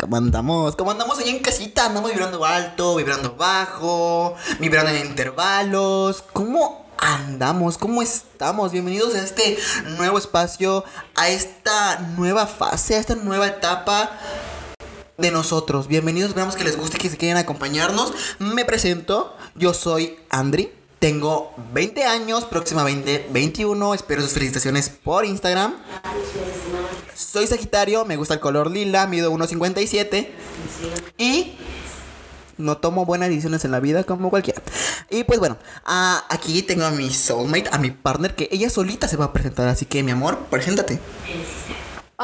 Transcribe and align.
¿cómo 0.00 0.16
andamos? 0.16 0.76
¿Cómo 0.76 0.92
andamos 0.92 1.18
allá 1.18 1.30
en 1.30 1.40
casita? 1.40 1.86
Andamos 1.86 2.10
vibrando 2.10 2.44
alto, 2.44 2.96
vibrando 2.96 3.34
bajo, 3.36 4.34
vibrando 4.58 4.90
en 4.90 5.06
intervalos. 5.06 6.24
¿Cómo 6.32 6.86
andamos? 6.96 7.76
¿Cómo 7.76 8.00
estamos? 8.00 8.72
Bienvenidos 8.72 9.14
a 9.14 9.22
este 9.22 9.58
nuevo 9.98 10.16
espacio, 10.16 10.84
a 11.16 11.28
esta 11.28 11.98
nueva 12.16 12.46
fase, 12.46 12.94
a 12.94 12.98
esta 12.98 13.14
nueva 13.14 13.46
etapa 13.46 14.10
de 15.18 15.30
nosotros. 15.30 15.86
Bienvenidos, 15.86 16.30
esperamos 16.30 16.56
que 16.56 16.64
les 16.64 16.78
guste, 16.78 16.96
que 16.96 17.10
se 17.10 17.18
quieran 17.18 17.36
acompañarnos. 17.36 18.12
Me 18.38 18.64
presento, 18.64 19.36
yo 19.54 19.74
soy 19.74 20.16
Andri. 20.30 20.72
Tengo 21.02 21.52
20 21.74 22.04
años, 22.04 22.44
próximamente 22.44 23.26
21. 23.32 23.92
Espero 23.92 24.22
sus 24.22 24.34
felicitaciones 24.34 24.88
por 24.88 25.24
Instagram. 25.24 25.74
Soy 27.12 27.48
Sagitario, 27.48 28.04
me 28.04 28.14
gusta 28.14 28.34
el 28.34 28.40
color 28.40 28.70
lila, 28.70 29.08
mido 29.08 29.32
1.57. 29.32 30.28
Y 31.18 31.56
no 32.56 32.76
tomo 32.76 33.04
buenas 33.04 33.30
decisiones 33.30 33.64
en 33.64 33.72
la 33.72 33.80
vida 33.80 34.04
como 34.04 34.30
cualquiera. 34.30 34.62
Y 35.10 35.24
pues 35.24 35.40
bueno, 35.40 35.58
ah, 35.84 36.24
aquí 36.28 36.62
tengo 36.62 36.84
a 36.84 36.92
mi 36.92 37.10
soulmate, 37.10 37.68
a 37.72 37.78
mi 37.78 37.90
partner, 37.90 38.36
que 38.36 38.48
ella 38.52 38.70
solita 38.70 39.08
se 39.08 39.16
va 39.16 39.24
a 39.24 39.32
presentar. 39.32 39.66
Así 39.66 39.86
que, 39.86 40.04
mi 40.04 40.12
amor, 40.12 40.38
preséntate. 40.50 41.00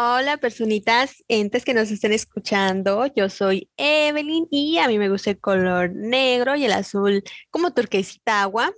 Hola, 0.00 0.36
personitas, 0.36 1.24
entes 1.26 1.64
que 1.64 1.74
nos 1.74 1.90
estén 1.90 2.12
escuchando. 2.12 3.06
Yo 3.16 3.28
soy 3.28 3.68
Evelyn 3.76 4.46
y 4.48 4.78
a 4.78 4.86
mí 4.86 4.96
me 4.96 5.08
gusta 5.08 5.30
el 5.30 5.40
color 5.40 5.90
negro 5.92 6.54
y 6.54 6.64
el 6.66 6.70
azul 6.70 7.24
como 7.50 7.74
turquesita 7.74 8.42
agua. 8.42 8.70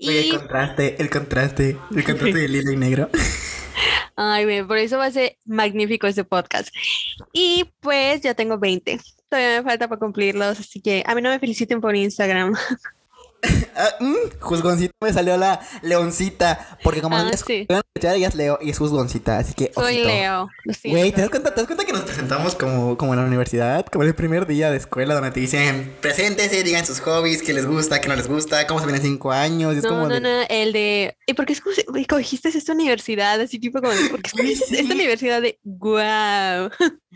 Oye, 0.00 0.28
el 0.28 0.38
contraste, 0.38 1.02
el 1.02 1.10
contraste, 1.10 1.76
el 1.90 2.04
contraste 2.04 2.38
de 2.38 2.48
lila 2.48 2.72
y 2.72 2.76
negro. 2.76 3.10
Ay, 4.14 4.46
bien, 4.46 4.68
por 4.68 4.78
eso 4.78 4.98
va 4.98 5.06
a 5.06 5.10
ser 5.10 5.36
magnífico 5.46 6.06
este 6.06 6.22
podcast. 6.22 6.68
Y 7.32 7.68
pues 7.80 8.20
ya 8.20 8.34
tengo 8.34 8.56
20. 8.56 9.00
Todavía 9.28 9.60
me 9.60 9.68
falta 9.68 9.88
para 9.88 9.98
cumplirlos, 9.98 10.60
así 10.60 10.80
que 10.80 11.02
a 11.04 11.16
mí 11.16 11.22
no 11.22 11.30
me 11.30 11.40
feliciten 11.40 11.80
por 11.80 11.96
Instagram. 11.96 12.54
Ah, 13.80 13.94
mm, 14.00 14.40
juzgoncito 14.40 14.92
me 15.00 15.12
salió 15.12 15.36
la 15.36 15.60
leoncita. 15.82 16.78
Porque 16.82 17.00
como 17.00 17.16
Ah, 17.16 17.30
sí. 17.36 17.64
ella 17.94 18.26
es 18.28 18.34
Leo 18.34 18.58
y 18.60 18.70
es 18.70 18.78
juzgoncita. 18.78 19.38
Así 19.38 19.54
que. 19.54 19.70
Soy 19.72 19.94
ojito. 20.02 20.08
Leo. 20.08 20.48
Güey, 20.84 21.12
¿te 21.12 21.20
das 21.20 21.30
cuenta, 21.30 21.50
¿te 21.54 21.60
das 21.60 21.66
cuenta 21.68 21.84
que 21.84 21.92
nos 21.92 22.02
presentamos 22.02 22.56
como, 22.56 22.98
como 22.98 23.14
en 23.14 23.20
la 23.20 23.26
universidad? 23.26 23.86
Como 23.86 24.02
en 24.02 24.08
el 24.08 24.14
primer 24.16 24.48
día 24.48 24.72
de 24.72 24.78
escuela 24.78 25.14
donde 25.14 25.30
te 25.30 25.38
dicen, 25.38 25.94
preséntese, 26.00 26.64
digan 26.64 26.84
sus 26.84 26.98
hobbies, 27.00 27.40
qué 27.42 27.52
les 27.52 27.66
gusta, 27.66 28.00
qué 28.00 28.08
no 28.08 28.16
les 28.16 28.26
gusta, 28.26 28.66
cómo 28.66 28.80
se 28.80 28.86
ven 28.86 28.96
en 28.96 29.02
cinco 29.02 29.30
años. 29.30 29.74
y 29.74 29.78
es 29.78 29.84
No, 29.84 29.90
como 29.90 30.02
no, 30.08 30.14
de, 30.14 30.20
no, 30.22 30.28
el 30.48 30.72
de, 30.72 31.16
¿y 31.24 31.34
por 31.34 31.46
qué 31.46 31.54
esco- 31.54 31.96
escogiste 32.00 32.48
esta 32.48 32.72
universidad? 32.72 33.40
Así 33.40 33.60
tipo 33.60 33.80
como, 33.80 33.92
¿por 34.10 34.20
qué 34.22 34.28
escogiste 34.34 34.80
esta 34.80 34.92
universidad 34.94 35.40
de, 35.40 35.60
wow? 35.62 36.70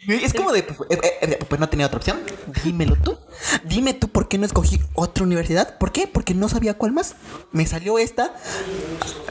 Es 0.08 0.32
como 0.32 0.52
de, 0.52 0.62
pues, 0.62 0.78
eh, 0.90 0.98
eh, 1.02 1.18
eh, 1.22 1.38
pues 1.48 1.60
no 1.60 1.68
tenía 1.68 1.86
otra 1.86 1.98
opción. 1.98 2.20
Dímelo 2.64 2.96
tú. 2.96 3.18
Dime 3.64 3.94
tú 3.94 4.08
por 4.08 4.28
qué 4.28 4.38
no 4.38 4.46
escogí 4.46 4.80
otra 4.94 5.24
universidad. 5.24 5.76
¿Por 5.78 5.92
qué? 5.92 6.06
Porque 6.12 6.34
no 6.34 6.48
sabía 6.48 6.74
cuál 6.74 6.92
más. 6.92 7.14
Me 7.52 7.66
salió 7.66 7.98
esta. 7.98 8.34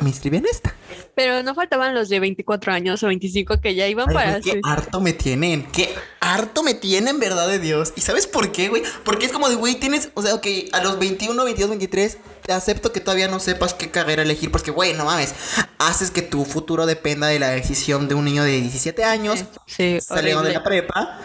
Me 0.02 0.10
inscribí 0.10 0.38
en 0.38 0.46
esta. 0.46 0.76
Pero 1.16 1.44
no 1.44 1.54
faltaban 1.54 1.94
los 1.94 2.10
de 2.10 2.20
24 2.20 2.72
años 2.72 3.04
o 3.04 3.08
25 3.08 3.60
que 3.62 3.76
ya 3.76 3.88
iban 3.88 4.10
Ay, 4.10 4.16
para... 4.16 4.42
qué 4.42 4.60
harto 4.64 5.02
me 5.02 5.14
tienen. 5.14 5.66
Qué 5.72 5.94
harto 6.20 6.64
me 6.64 6.74
tienen, 6.74 7.20
verdad 7.20 7.48
de 7.48 7.60
Dios. 7.60 7.94
¿Y 7.96 8.02
sabes 8.02 8.28
por 8.28 8.52
qué, 8.52 8.70
güey? 8.70 8.84
Porque 9.04 9.26
es 9.26 9.32
como 9.32 9.50
de, 9.50 9.56
güey, 9.56 9.76
tienes, 9.76 10.10
o 10.14 10.22
sea, 10.22 10.34
ok, 10.36 10.48
a 10.72 10.82
los 10.82 11.00
21, 11.00 11.44
22, 11.44 11.70
23, 11.70 12.18
te 12.44 12.54
acepto 12.54 12.92
que 12.92 13.00
todavía 13.00 13.28
no 13.28 13.40
sepas 13.40 13.74
qué 13.74 13.92
carrera 13.92 14.24
elegir. 14.24 14.52
Porque, 14.52 14.72
güey, 14.72 14.94
no 14.94 15.06
mames. 15.06 15.36
Haces 15.78 16.12
que 16.12 16.22
tu 16.22 16.46
futuro 16.46 16.86
dependa 16.86 17.28
de 17.28 17.40
la 17.40 17.50
decisión 17.50 18.08
de 18.08 18.16
un 18.16 18.26
niño 18.26 18.44
de 18.44 18.62
17 18.62 19.04
años. 19.04 19.44
Sí, 19.68 20.00
saliendo 20.02 20.44
de 20.44 20.54
la 20.54 20.64
prepa. 20.64 21.20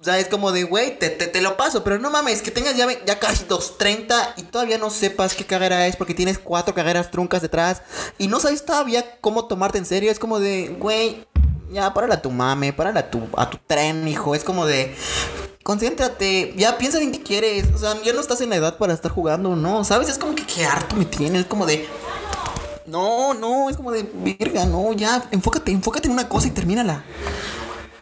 O 0.00 0.04
sea, 0.04 0.18
es 0.18 0.28
como 0.28 0.52
de, 0.52 0.62
güey, 0.62 0.96
te, 0.96 1.10
te, 1.10 1.26
te 1.26 1.40
lo 1.40 1.56
paso, 1.56 1.82
pero 1.82 1.98
no 1.98 2.08
mames, 2.08 2.40
que 2.40 2.52
tengas 2.52 2.76
ya, 2.76 2.86
ya 3.04 3.18
casi 3.18 3.44
230 3.46 4.34
y 4.36 4.42
todavía 4.44 4.78
no 4.78 4.90
sepas 4.90 5.34
qué 5.34 5.44
carrera 5.44 5.88
es 5.88 5.96
porque 5.96 6.14
tienes 6.14 6.38
cuatro 6.38 6.72
carreras 6.72 7.10
truncas 7.10 7.42
detrás 7.42 7.82
y 8.16 8.28
no 8.28 8.38
sabes 8.38 8.64
todavía 8.64 9.18
cómo 9.20 9.46
tomarte 9.46 9.78
en 9.78 9.86
serio. 9.86 10.12
Es 10.12 10.20
como 10.20 10.38
de, 10.38 10.68
güey, 10.78 11.26
ya 11.72 11.92
párala 11.92 12.14
a 12.14 12.22
tu 12.22 12.30
mame, 12.30 12.72
párala 12.72 13.00
a 13.00 13.10
tu, 13.10 13.22
a 13.36 13.50
tu 13.50 13.58
tren, 13.66 14.06
hijo. 14.06 14.36
Es 14.36 14.44
como 14.44 14.66
de, 14.66 14.94
concéntrate, 15.64 16.54
ya 16.56 16.78
piensa 16.78 17.00
en 17.00 17.10
qué 17.10 17.22
quieres. 17.22 17.66
O 17.74 17.78
sea, 17.78 18.00
ya 18.04 18.12
no 18.12 18.20
estás 18.20 18.40
en 18.40 18.50
la 18.50 18.56
edad 18.56 18.78
para 18.78 18.94
estar 18.94 19.10
jugando, 19.10 19.56
¿no? 19.56 19.82
¿Sabes? 19.82 20.08
Es 20.08 20.18
como 20.18 20.36
que 20.36 20.46
qué 20.46 20.64
harto 20.64 20.94
me 20.94 21.06
tiene, 21.06 21.40
es 21.40 21.46
como 21.46 21.66
de... 21.66 21.88
No, 22.86 23.34
no, 23.34 23.68
es 23.68 23.76
como 23.76 23.92
de 23.92 24.08
verga, 24.14 24.64
no, 24.64 24.94
ya, 24.94 25.28
enfócate, 25.30 25.72
enfócate 25.72 26.06
en 26.06 26.12
una 26.14 26.28
cosa 26.28 26.46
y 26.46 26.52
termínala. 26.52 27.04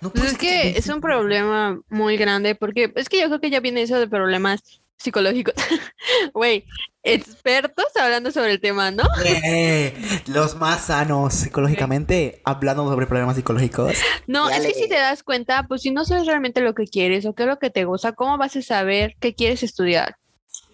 No 0.00 0.10
Pues 0.10 0.32
es 0.32 0.38
que 0.38 0.76
es 0.76 0.88
un 0.88 1.00
problema 1.00 1.80
muy 1.88 2.16
grande 2.16 2.54
porque 2.54 2.92
es 2.96 3.08
que 3.08 3.20
yo 3.20 3.26
creo 3.26 3.40
que 3.40 3.50
ya 3.50 3.60
viene 3.60 3.82
eso 3.82 3.98
de 3.98 4.08
problemas 4.08 4.80
psicológicos. 4.96 5.54
Güey, 6.34 6.64
expertos 7.02 7.86
hablando 8.00 8.30
sobre 8.30 8.52
el 8.52 8.60
tema, 8.60 8.90
¿no? 8.90 9.04
Eh, 9.24 9.94
los 10.26 10.56
más 10.56 10.86
sanos 10.86 11.34
psicológicamente, 11.34 12.40
hablando 12.44 12.88
sobre 12.88 13.06
problemas 13.06 13.36
psicológicos. 13.36 13.96
No, 14.26 14.48
es 14.50 14.66
que 14.66 14.74
si 14.74 14.88
te 14.88 14.96
das 14.96 15.22
cuenta, 15.22 15.66
pues 15.68 15.82
si 15.82 15.90
no 15.90 16.04
sabes 16.04 16.26
realmente 16.26 16.60
lo 16.60 16.74
que 16.74 16.84
quieres 16.84 17.26
o 17.26 17.34
qué 17.34 17.44
es 17.44 17.48
lo 17.48 17.58
que 17.58 17.70
te 17.70 17.84
gusta, 17.84 18.12
¿cómo 18.12 18.38
vas 18.38 18.56
a 18.56 18.62
saber 18.62 19.16
qué 19.20 19.34
quieres 19.34 19.62
estudiar? 19.62 20.16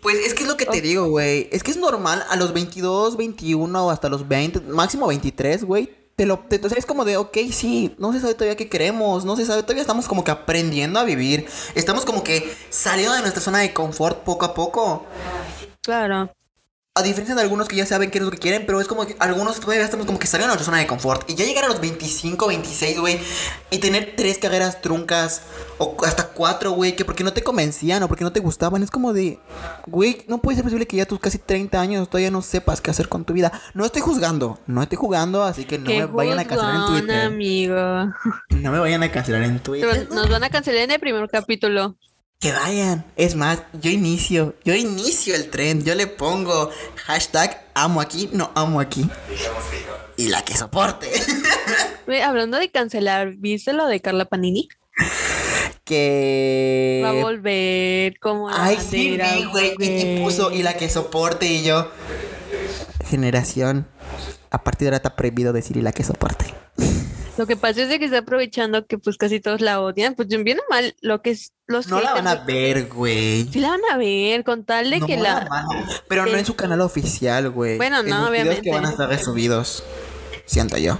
Pues 0.01 0.17
es 0.17 0.35
que 0.35 0.43
es 0.43 0.49
lo 0.49 0.57
que 0.57 0.67
te 0.67 0.81
digo, 0.81 1.09
güey. 1.09 1.49
Es 1.53 1.63
que 1.63 1.71
es 1.71 1.77
normal 1.77 2.25
a 2.29 2.37
los 2.37 2.53
22, 2.53 3.17
21 3.17 3.87
o 3.87 3.91
hasta 3.91 4.09
los 4.09 4.27
20, 4.27 4.61
máximo 4.61 5.07
23, 5.07 5.65
güey. 5.65 6.02
Te 6.23 6.27
lo, 6.27 6.47
es 6.77 6.87
como 6.87 7.05
de, 7.05 7.17
ok, 7.17 7.37
sí, 7.51 7.97
no 7.99 8.13
se 8.13 8.21
sabe 8.21 8.35
todavía 8.35 8.57
qué 8.57 8.69
queremos, 8.69 9.25
no 9.25 9.35
se 9.35 9.45
sabe, 9.45 9.63
todavía 9.63 9.81
estamos 9.81 10.07
como 10.07 10.23
que 10.23 10.31
aprendiendo 10.31 11.01
a 11.01 11.05
vivir. 11.05 11.49
Estamos 11.75 12.05
como 12.05 12.23
que 12.23 12.55
saliendo 12.71 13.15
de 13.15 13.23
nuestra 13.23 13.43
zona 13.43 13.59
de 13.59 13.73
confort 13.73 14.19
poco 14.19 14.45
a 14.45 14.55
poco. 14.55 15.05
Claro. 15.83 16.31
A 16.95 17.03
diferencia 17.03 17.35
de 17.35 17.41
algunos 17.41 17.69
que 17.69 17.77
ya 17.77 17.87
saben 17.87 18.11
qué 18.11 18.19
es 18.19 18.25
lo 18.25 18.31
que 18.31 18.37
quieren, 18.37 18.67
pero 18.67 18.79
es 18.79 18.87
como 18.87 19.07
que 19.07 19.17
algunos 19.19 19.59
todavía 19.59 19.83
estamos 19.83 20.05
como 20.05 20.19
que 20.19 20.27
saliendo 20.27 20.53
de 20.53 20.57
nuestra 20.57 20.67
zona 20.67 20.77
de 20.77 20.87
confort. 20.87 21.25
Y 21.31 21.35
ya 21.35 21.47
llegar 21.47 21.65
a 21.65 21.69
los 21.69 21.81
25, 21.81 22.49
26, 22.49 23.01
güey, 23.01 23.19
y 23.71 23.79
tener 23.79 24.13
tres 24.15 24.37
carreras 24.37 24.83
truncas, 24.83 25.41
o 25.79 25.97
hasta 26.05 26.29
cuatro, 26.29 26.73
güey, 26.73 26.95
que 26.95 27.07
porque 27.07 27.25
no 27.25 27.33
te 27.33 27.43
convencían 27.43 28.03
o 28.03 28.09
porque 28.09 28.25
no 28.25 28.33
te 28.33 28.41
gustaban, 28.41 28.83
es 28.83 28.91
como 28.91 29.15
de, 29.15 29.39
güey, 29.87 30.23
no 30.29 30.43
puede 30.43 30.57
ser 30.57 30.65
posible 30.65 30.87
que 30.87 30.99
ya 30.99 31.07
tus 31.07 31.19
casi 31.19 31.39
30 31.39 31.81
años 31.81 32.11
todavía 32.11 32.31
no 32.31 32.43
sepas 32.43 32.83
qué 32.83 32.91
hacer 32.91 33.09
con 33.09 33.25
tu 33.25 33.33
vida. 33.33 33.59
No 33.73 33.87
estoy 33.87 34.03
juzgando, 34.03 34.59
no 34.67 34.83
estoy 34.83 34.99
jugando, 34.99 35.45
así 35.45 35.65
que 35.65 35.79
no 35.79 35.89
me 35.89 36.05
vayan 36.05 36.41
a 36.41 36.45
cancelar 36.45 36.75
en 36.75 36.87
Twitter. 36.89 37.21
amigo. 37.23 37.75
No 38.51 38.71
me 38.71 38.79
vayan 38.79 39.03
a 39.03 39.11
cancelar 39.11 39.45
en 39.45 39.55
Te 39.55 39.65
Twitter. 39.65 40.09
Nos 40.11 40.29
van 40.29 40.45
a 40.45 40.51
cancelar 40.51 40.83
en 40.83 40.91
el 40.91 41.01
primer 41.01 41.27
capítulo. 41.31 41.97
Que 42.43 42.51
vayan. 42.51 43.05
Es 43.15 43.37
más, 43.37 43.63
yo 43.73 43.89
inicio, 43.89 44.57
yo 44.65 44.75
inicio 44.75 45.37
el 45.37 45.49
tren, 45.49 45.85
yo 45.85 45.95
le 45.95 46.09
pongo 46.09 46.71
hashtag 47.07 47.65
amo 47.73 48.01
aquí, 48.01 48.29
no 48.33 48.51
amo 48.57 48.81
aquí. 48.81 49.09
Y 50.17 50.27
la 50.27 50.43
que 50.45 50.57
soporte. 50.57 51.09
Hablando 52.25 52.59
de 52.59 52.69
cancelar, 52.69 53.37
¿viste 53.37 53.73
lo 53.73 53.87
de 53.87 54.01
Carla 54.01 54.25
Panini? 54.25 54.69
que... 55.85 57.01
Va 57.05 57.11
a 57.11 57.23
volver 57.23 58.19
como 58.19 58.49
Ay, 58.49 58.77
sí, 58.77 59.17
güey, 59.53 59.75
y, 59.79 59.85
y 59.85 60.21
puso, 60.25 60.51
y 60.51 60.65
la 60.65 60.75
que 60.75 60.91
soporte, 60.91 61.47
y 61.47 61.63
yo... 61.63 61.93
Generación, 63.07 63.87
a 64.51 64.65
partir 64.65 64.87
de 64.87 64.89
ahora 64.89 64.97
está 64.97 65.15
prohibido 65.15 65.53
decir 65.53 65.77
y 65.77 65.83
la 65.83 65.93
que 65.93 66.03
soporte. 66.03 66.47
Lo 67.39 67.47
que 67.47 67.57
pasa 67.57 67.83
es 67.83 67.89
de 67.89 67.99
que 67.99 68.05
está 68.05 68.19
aprovechando 68.19 68.87
que 68.87 68.99
pues 68.99 69.17
casi 69.17 69.41
todos 69.41 69.61
la 69.63 69.81
odian, 69.81 70.15
pues 70.15 70.29
bien 70.29 70.59
o 70.59 70.63
mal 70.71 70.95
lo 71.01 71.23
que 71.23 71.31
es 71.31 71.53
los 71.67 71.89
No 71.89 72.01
la 72.01 72.13
van 72.13 72.27
a 72.29 72.35
ver, 72.37 72.89
güey. 72.89 73.49
Sí 73.51 73.59
la 73.61 73.71
van 73.71 73.81
a 73.91 73.97
ver, 73.97 74.45
con 74.45 74.65
tal 74.65 74.91
de 74.91 74.99
No 75.01 75.07
que 75.07 75.17
la 75.17 75.49
Pero 76.09 76.27
no 76.27 76.37
en 76.37 76.45
su 76.45 76.55
canal 76.57 76.81
oficial, 76.83 77.49
güey. 77.51 77.79
Bueno, 77.79 78.01
En 78.01 78.09
no, 78.11 78.23
los 78.23 78.31
videos 78.33 78.45
que 78.61 78.61
obviamente. 78.61 78.71
van 78.73 78.85
a 78.87 78.91
estar 78.91 79.09
resubidos. 79.09 79.83
Siento 80.45 80.77
yo. 80.77 80.99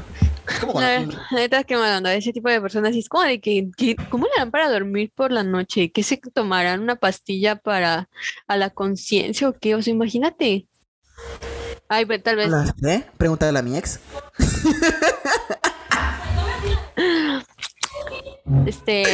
Es 0.49 0.59
como 0.59 0.81
La 0.81 1.07
neta 1.33 1.61
es 1.61 1.67
que 1.67 1.77
onda 1.77 2.15
ese 2.15 2.33
tipo 2.33 2.49
de 2.49 2.61
personas 2.61 2.95
y 2.95 3.01
es 3.01 3.09
como 3.09 3.25
de 3.25 3.41
que, 3.41 3.69
que- 3.77 3.97
¿cómo 4.09 4.25
le 4.25 4.33
dan 4.39 4.51
para 4.51 4.71
dormir 4.71 5.13
por 5.15 5.31
la 5.33 5.43
noche? 5.45 5.93
¿Qué 5.93 6.03
se 6.03 6.17
tomarán 6.17 6.81
una 6.81 6.97
pastilla 6.97 7.57
para 7.57 8.09
a 8.49 8.57
la 8.57 8.71
conciencia 8.71 9.49
o 9.49 9.53
qué? 9.53 9.75
O 9.75 9.83
sea, 9.83 9.93
imagínate. 9.93 10.67
Ay, 11.89 12.07
pero 12.07 12.23
tal 12.23 12.37
vez 12.37 12.49
¿Las 12.49 12.73
qué? 12.73 13.05
Pregúntale 13.19 13.59
a 13.59 13.63
mi 13.63 13.77
ex. 13.77 14.01
este 18.67 19.05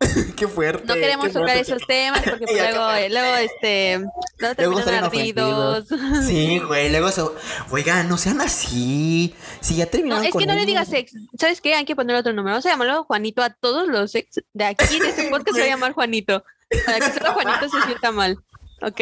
qué 0.36 0.48
fuerte. 0.48 0.84
no 0.86 0.94
queremos 0.94 1.32
tocar 1.32 1.50
fuerte. 1.50 1.60
esos 1.60 1.86
temas 1.86 2.22
porque 2.22 2.44
pues, 2.46 2.56
luego, 2.56 3.08
luego 3.10 3.36
este 3.36 4.04
luego 4.38 4.54
terminan 4.54 4.84
salen 4.84 5.04
ardidos. 5.04 5.86
Sí, 6.26 6.58
güey, 6.66 6.90
luego 6.90 7.08
eso. 7.08 7.34
Oigan, 7.70 8.08
no 8.08 8.16
sean 8.16 8.40
así. 8.40 9.34
Si 9.60 9.76
ya 9.76 9.84
No, 9.84 9.90
terminaron 9.90 10.24
es 10.24 10.32
con 10.32 10.40
que 10.40 10.46
no 10.46 10.54
le 10.54 10.66
digas 10.66 10.92
ex. 10.92 11.12
¿Sabes 11.38 11.60
qué? 11.60 11.74
Hay 11.74 11.84
que 11.84 11.96
poner 11.96 12.16
otro 12.16 12.32
número. 12.32 12.54
Vamos 12.54 12.66
a 12.66 12.70
llamarlo 12.70 13.04
Juanito 13.04 13.42
a 13.42 13.50
todos 13.50 13.88
los 13.88 14.14
ex 14.14 14.40
de 14.52 14.64
aquí, 14.64 14.98
de 14.98 15.08
este 15.08 15.28
podcast 15.28 15.54
se 15.54 15.60
va 15.60 15.66
a 15.66 15.70
llamar 15.70 15.92
Juanito. 15.92 16.44
Para 16.86 17.00
que 17.00 17.18
solo 17.18 17.32
Juanito 17.34 17.68
se 17.68 17.82
sienta 17.82 18.12
mal. 18.12 18.38
¿Ok? 18.82 19.00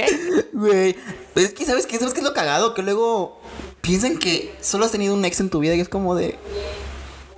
Güey, 0.53 0.97
es 1.37 1.55
que 1.55 1.65
¿sabes 1.65 1.87
qué? 1.87 1.99
¿Sabes 1.99 2.13
qué 2.13 2.21
es 2.21 2.27
lo 2.27 2.35
cagado? 2.35 2.75
Que 2.75 2.83
luego 2.83 3.41
piensan 3.81 4.19
que 4.19 4.55
solo 4.61 4.85
has 4.85 4.93
tenido 4.93 5.15
un 5.15 5.25
ex 5.25 5.41
en 5.41 5.51
tu 5.51 5.59
vida 5.61 5.75
y 5.75 5.81
es 5.81 5.89
como 5.89 6.15
de... 6.15 6.39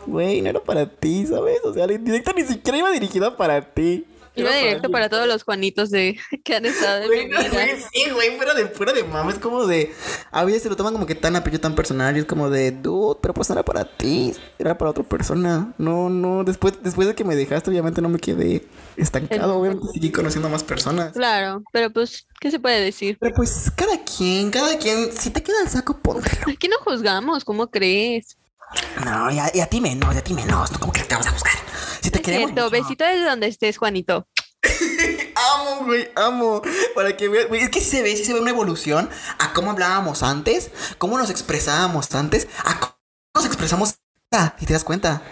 güey, 0.07 0.41
no 0.43 0.51
era 0.51 0.61
para 0.61 0.87
ti, 0.87 1.27
¿sabes? 1.27 1.61
O 1.65 1.73
sea, 1.73 1.87
la 1.87 1.95
indirecta 1.95 2.33
ni 2.33 2.43
siquiera 2.45 2.79
iba 2.79 2.91
dirigida 2.91 3.37
para 3.37 3.61
ti. 3.63 4.07
Iba 4.35 4.51
directo 4.51 4.91
para 4.91 5.11
todos 5.11 5.27
los 5.29 5.43
Juanitos 5.43 5.91
de 5.91 6.19
que 6.45 6.55
han 6.57 6.65
estado 6.65 7.03
en 7.03 7.07
Güey, 7.09 7.27
mi 7.27 7.33
no, 7.35 7.41
vida. 7.41 7.51
güey, 7.53 7.71
sí, 7.93 8.11
güey, 8.11 8.37
fuera 8.39 8.55
de, 8.55 8.67
fuera 8.69 8.93
de 8.95 9.05
mames, 9.05 9.39
como 9.39 9.67
de. 9.67 9.93
A 10.31 10.43
veces 10.47 10.63
se 10.63 10.71
lo 10.71 10.77
toman 10.77 10.95
como 10.95 11.05
que 11.05 11.15
tan 11.15 11.37
apellido 11.37 11.61
tan 11.61 11.75
personal 11.75 12.17
y 12.17 12.21
es 12.21 12.25
como 12.25 12.49
de, 12.49 12.71
dude, 12.73 13.19
pero 13.21 13.35
pues 13.35 13.51
no 13.51 13.57
era 13.57 13.63
para 13.63 13.85
ti, 13.85 14.33
era 14.59 14.79
para 14.79 14.91
otra 14.91 15.05
persona. 15.05 15.75
No, 15.77 16.09
no, 16.09 16.45
después, 16.45 16.83
después 16.83 17.09
de 17.09 17.15
que 17.15 17.25
me 17.25 17.37
dejaste, 17.37 17.69
obviamente 17.69 18.01
no 18.01 18.09
me 18.09 18.19
quedé 18.19 18.65
estancado, 18.97 19.59
obviamente 19.59 19.87
seguí 19.93 20.11
conociendo 20.11 20.49
a 20.49 20.53
más 20.53 20.65
personas. 20.65 21.13
Claro, 21.13 21.63
pero 21.71 21.91
pues, 21.91 22.27
¿qué 22.41 22.51
se 22.51 22.59
puede 22.59 22.81
decir? 22.81 23.19
Pero 23.21 23.35
pues 23.35 23.71
cada 23.77 24.03
quien, 24.03 24.51
cada 24.51 24.79
quien, 24.79 25.13
si 25.13 25.29
te 25.29 25.43
queda 25.43 25.61
el 25.63 25.69
saco, 25.69 25.99
póntelo. 25.99 26.47
Aquí 26.51 26.69
no 26.69 26.79
juzgamos, 26.79 27.45
¿cómo 27.45 27.67
crees? 27.71 28.39
No, 29.05 29.31
y 29.31 29.39
a, 29.39 29.51
y 29.55 29.61
a 29.61 29.67
ti 29.67 29.81
menos, 29.81 30.15
y 30.15 30.19
a 30.19 30.25
ti 30.25 30.35
menos, 30.35 30.71
¿no? 30.73 30.79
¿cómo 30.79 30.93
que 30.93 31.03
te 31.05 31.15
vamos 31.15 31.27
a 31.27 31.33
buscar? 31.33 31.53
Si 32.01 32.11
te 32.11 32.19
Es 32.19 32.25
queremos. 32.25 32.53
cierto, 32.53 32.71
mucho. 32.71 32.71
besito 32.71 33.05
desde 33.05 33.25
donde 33.25 33.47
estés, 33.49 33.79
Juanito. 33.79 34.27
Amo, 35.35 35.85
güey, 35.87 36.09
amo. 36.15 36.63
Para 36.95 37.17
que 37.17 37.29
veas, 37.29 37.49
güey, 37.49 37.63
es 37.63 37.71
que 37.71 37.81
sí 37.81 37.91
se 37.91 38.03
ve, 38.03 38.17
sí 38.17 38.25
se 38.25 38.33
ve 38.33 38.41
una 38.41 38.51
evolución 38.51 39.11
a 39.39 39.53
cómo 39.53 39.71
hablábamos 39.73 40.23
antes, 40.23 40.71
cómo 40.99 41.19
nos 41.19 41.31
expresábamos 41.31 42.15
antes, 42.15 42.47
a 42.65 42.79
cómo 42.79 42.97
nos 43.35 43.47
expresamos 43.47 43.95
si 44.59 44.67
te 44.67 44.73
das 44.73 44.85
cuenta. 44.85 45.23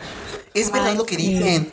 Es 0.53 0.73
verdad 0.73 0.89
Ay, 0.91 0.97
lo 0.97 1.07
que 1.07 1.15
sí. 1.17 1.35
dicen. 1.35 1.73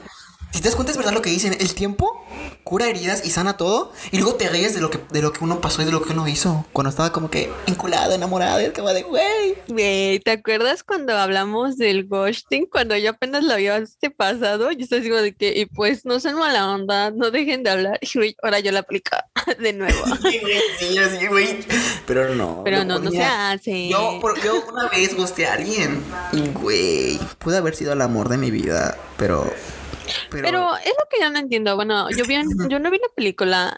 Si 0.53 0.61
te 0.61 0.67
das 0.69 0.75
cuenta, 0.75 0.91
es 0.91 0.97
verdad 0.97 1.13
lo 1.13 1.21
que 1.21 1.29
dicen. 1.31 1.55
El 1.59 1.73
tiempo 1.73 2.23
cura 2.67 2.89
heridas 2.89 3.25
y 3.25 3.29
sana 3.29 3.55
todo. 3.55 3.93
Y 4.11 4.17
luego 4.17 4.35
te 4.35 4.49
ríes 4.49 4.75
de 4.75 4.81
lo 4.81 4.89
que, 4.89 4.99
de 5.09 5.21
lo 5.21 5.31
que 5.31 5.41
uno 5.41 5.61
pasó 5.61 5.81
y 5.81 5.85
de 5.85 5.91
lo 5.93 6.01
que 6.01 6.11
uno 6.11 6.27
hizo. 6.27 6.65
Cuando 6.73 6.89
estaba 6.89 7.13
como 7.13 7.29
que 7.29 7.49
enculada, 7.65 8.13
enamorada, 8.13 8.61
y 8.61 8.65
es 8.65 8.73
como 8.73 8.89
de, 8.89 9.03
güey. 9.03 9.55
Güey, 9.69 10.19
¿te 10.19 10.31
acuerdas 10.31 10.83
cuando 10.83 11.17
hablamos 11.17 11.77
del 11.77 12.05
ghosting? 12.07 12.65
Cuando 12.65 12.97
yo 12.97 13.11
apenas 13.11 13.45
lo 13.45 13.53
había 13.53 13.77
este 13.77 14.11
pasado, 14.11 14.69
yo 14.73 14.83
estaba 14.83 15.01
como 15.01 15.15
de 15.15 15.33
que, 15.33 15.57
y 15.57 15.65
pues 15.65 16.03
no 16.03 16.19
sean 16.19 16.35
mala 16.35 16.69
onda, 16.69 17.09
no 17.11 17.31
dejen 17.31 17.63
de 17.63 17.69
hablar. 17.69 17.99
Y 18.17 18.17
güey, 18.17 18.35
ahora 18.41 18.59
yo 18.59 18.71
la 18.71 18.79
aplico 18.79 19.15
de 19.59 19.71
nuevo. 19.71 20.03
Sí, 20.27 20.39
güey, 20.41 20.61
sí, 20.77 20.97
así, 20.97 21.27
güey. 21.27 21.59
Pero 22.05 22.35
no. 22.35 22.63
Pero 22.65 22.83
no, 22.83 22.99
no 22.99 23.11
se 23.11 23.23
hace. 23.23 23.87
Yo, 23.87 24.19
yo 24.43 24.63
una 24.67 24.89
vez 24.89 25.15
gusté 25.15 25.47
a 25.47 25.53
alguien 25.53 26.03
y, 26.33 26.49
güey, 26.49 27.17
pude 27.39 27.57
haber 27.57 27.75
sido 27.75 27.93
el 27.93 28.01
amor 28.01 28.27
de 28.27 28.37
mi 28.37 28.51
vida, 28.51 28.97
pero... 29.17 29.49
Pero, 30.29 30.43
Pero 30.43 30.75
es 30.77 30.87
lo 30.97 31.07
que 31.09 31.19
yo 31.21 31.29
no 31.29 31.39
entiendo. 31.39 31.75
Bueno, 31.75 32.09
yo 32.11 32.25
vi, 32.25 32.35
en- 32.35 32.69
yo 32.69 32.79
no 32.79 32.89
vi 32.91 32.97
la 32.97 33.09
película. 33.15 33.77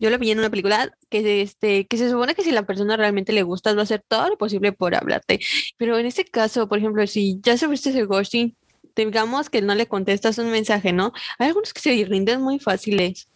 Yo 0.00 0.10
lo 0.10 0.18
vi 0.18 0.30
en 0.30 0.38
una 0.38 0.48
película 0.50 0.92
que 1.10 1.42
este 1.42 1.86
que 1.86 1.96
se 1.98 2.08
supone 2.08 2.34
que 2.36 2.42
si 2.44 2.52
la 2.52 2.62
persona 2.64 2.96
realmente 2.96 3.32
le 3.32 3.42
gustas 3.42 3.74
va 3.76 3.80
a 3.80 3.82
hacer 3.82 4.02
todo 4.06 4.28
lo 4.28 4.38
posible 4.38 4.72
por 4.72 4.94
hablarte. 4.94 5.40
Pero 5.76 5.98
en 5.98 6.06
este 6.06 6.24
caso, 6.24 6.68
por 6.68 6.78
ejemplo, 6.78 7.04
si 7.08 7.40
ya 7.42 7.58
subiste 7.58 7.90
el 7.90 8.06
ghosting, 8.06 8.54
digamos 8.94 9.50
que 9.50 9.60
no 9.62 9.74
le 9.74 9.86
contestas 9.88 10.38
un 10.38 10.50
mensaje, 10.50 10.92
¿no? 10.92 11.12
Hay 11.38 11.48
algunos 11.48 11.72
que 11.74 11.80
se 11.80 12.04
rinden 12.04 12.40
muy 12.42 12.60
fáciles. 12.60 13.26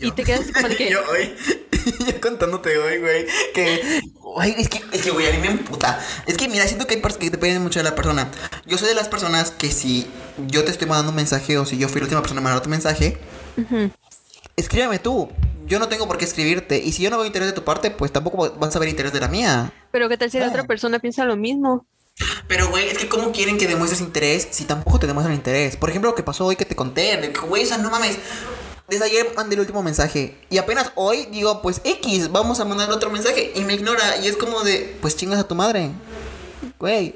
Y 0.00 0.10
te 0.12 0.24
quedas 0.24 0.40
así 0.40 0.52
como 0.52 0.68
de 0.68 0.76
que 0.76 0.90
yo 0.90 1.00
hoy, 1.10 1.32
yo 2.06 2.20
contándote 2.20 2.76
hoy, 2.78 2.98
güey, 2.98 3.26
que, 3.54 4.00
güey, 4.20 4.54
es 4.58 4.68
que, 4.68 4.80
es 4.92 5.02
que, 5.02 5.10
güey, 5.10 5.26
a 5.28 5.32
mí 5.32 5.38
me 5.38 5.48
emputa. 5.48 5.98
Es 6.26 6.36
que, 6.36 6.48
mira, 6.48 6.66
siento 6.66 6.86
que 6.86 6.94
hay 6.94 7.00
partes 7.00 7.18
que 7.18 7.30
dependen 7.30 7.62
mucho 7.62 7.78
de 7.78 7.84
la 7.84 7.94
persona. 7.94 8.30
Yo 8.66 8.78
soy 8.78 8.88
de 8.88 8.94
las 8.94 9.08
personas 9.08 9.50
que 9.50 9.70
si 9.70 10.06
yo 10.46 10.64
te 10.64 10.70
estoy 10.70 10.86
mandando 10.88 11.10
un 11.10 11.16
mensaje 11.16 11.58
o 11.58 11.64
si 11.66 11.78
yo 11.78 11.88
fui 11.88 12.00
la 12.00 12.04
última 12.06 12.20
persona 12.22 12.40
en 12.40 12.44
mandar 12.44 12.62
tu 12.62 12.68
mensaje, 12.70 13.18
Ujú. 13.56 13.90
escríbeme 14.56 14.98
tú. 14.98 15.30
Yo 15.66 15.78
no 15.78 15.88
tengo 15.88 16.06
por 16.08 16.16
qué 16.16 16.24
escribirte. 16.24 16.78
Y 16.78 16.92
si 16.92 17.02
yo 17.02 17.10
no 17.10 17.18
veo 17.18 17.26
interés 17.26 17.48
de 17.48 17.52
tu 17.52 17.62
parte, 17.62 17.90
pues 17.90 18.10
tampoco 18.10 18.50
vas 18.58 18.74
a 18.74 18.78
ver 18.78 18.88
interés 18.88 19.12
de 19.12 19.20
la 19.20 19.28
mía. 19.28 19.70
Pero 19.92 20.08
qué 20.08 20.16
tal 20.16 20.30
si 20.30 20.38
la 20.38 20.46
Ah. 20.46 20.48
otra 20.48 20.64
persona 20.64 20.98
piensa 20.98 21.24
lo 21.26 21.36
mismo. 21.36 21.86
Pero, 22.48 22.68
güey, 22.70 22.88
es 22.88 22.98
que 22.98 23.08
¿cómo 23.08 23.30
quieren 23.32 23.58
que 23.58 23.66
demuestres 23.68 24.00
interés 24.00 24.48
si 24.50 24.64
tampoco 24.64 24.98
te 24.98 25.06
demuestran 25.06 25.36
interés? 25.36 25.76
Por 25.76 25.90
ejemplo, 25.90 26.10
lo 26.10 26.16
que 26.16 26.22
pasó 26.22 26.46
hoy 26.46 26.56
que 26.56 26.64
te 26.64 26.74
conté, 26.74 27.32
güey, 27.46 27.62
o 27.64 27.66
sea, 27.66 27.78
no 27.78 27.90
mames. 27.90 28.16
Desde 28.88 29.04
ayer 29.04 29.28
mandé 29.36 29.54
el 29.54 29.60
último 29.60 29.82
mensaje 29.82 30.38
y 30.48 30.56
apenas 30.56 30.92
hoy 30.94 31.26
digo, 31.26 31.60
pues 31.60 31.82
X, 31.84 32.32
vamos 32.32 32.58
a 32.58 32.64
mandar 32.64 32.90
otro 32.90 33.10
mensaje 33.10 33.52
y 33.54 33.60
me 33.60 33.74
ignora 33.74 34.16
y 34.16 34.28
es 34.28 34.36
como 34.38 34.64
de, 34.64 34.96
pues 35.02 35.14
chingas 35.14 35.38
a 35.38 35.46
tu 35.46 35.54
madre. 35.54 35.90
Güey, 36.78 37.14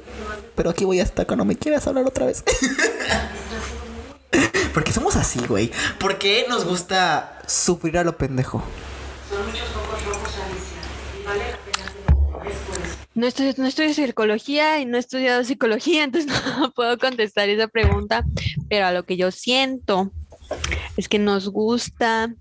pero 0.54 0.68
aquí 0.68 0.84
voy 0.84 1.00
a 1.00 1.02
estar 1.02 1.26
cuando 1.26 1.46
me 1.46 1.56
quieras 1.56 1.86
hablar 1.86 2.04
otra 2.04 2.26
vez. 2.26 2.44
Porque 4.74 4.92
somos 4.92 5.16
así, 5.16 5.40
güey. 5.46 5.72
¿Por 5.98 6.18
qué 6.18 6.44
nos 6.46 6.66
gusta 6.66 7.40
sufrir 7.46 7.96
a 7.96 8.04
lo 8.04 8.18
pendejo? 8.18 8.62
No 13.14 13.26
estudio, 13.26 13.54
no 13.56 13.66
estudio 13.66 13.94
psicología 13.94 14.78
y 14.78 14.84
no 14.84 14.98
he 14.98 15.00
estudiado 15.00 15.42
psicología, 15.42 16.04
entonces 16.04 16.30
no 16.58 16.70
puedo 16.72 16.98
contestar 16.98 17.48
esa 17.48 17.68
pregunta, 17.68 18.26
pero 18.68 18.86
a 18.86 18.92
lo 18.92 19.06
que 19.06 19.16
yo 19.16 19.30
siento 19.30 20.12
es 20.96 21.08
que 21.08 21.18
nos 21.18 21.48
gusta 21.48 22.34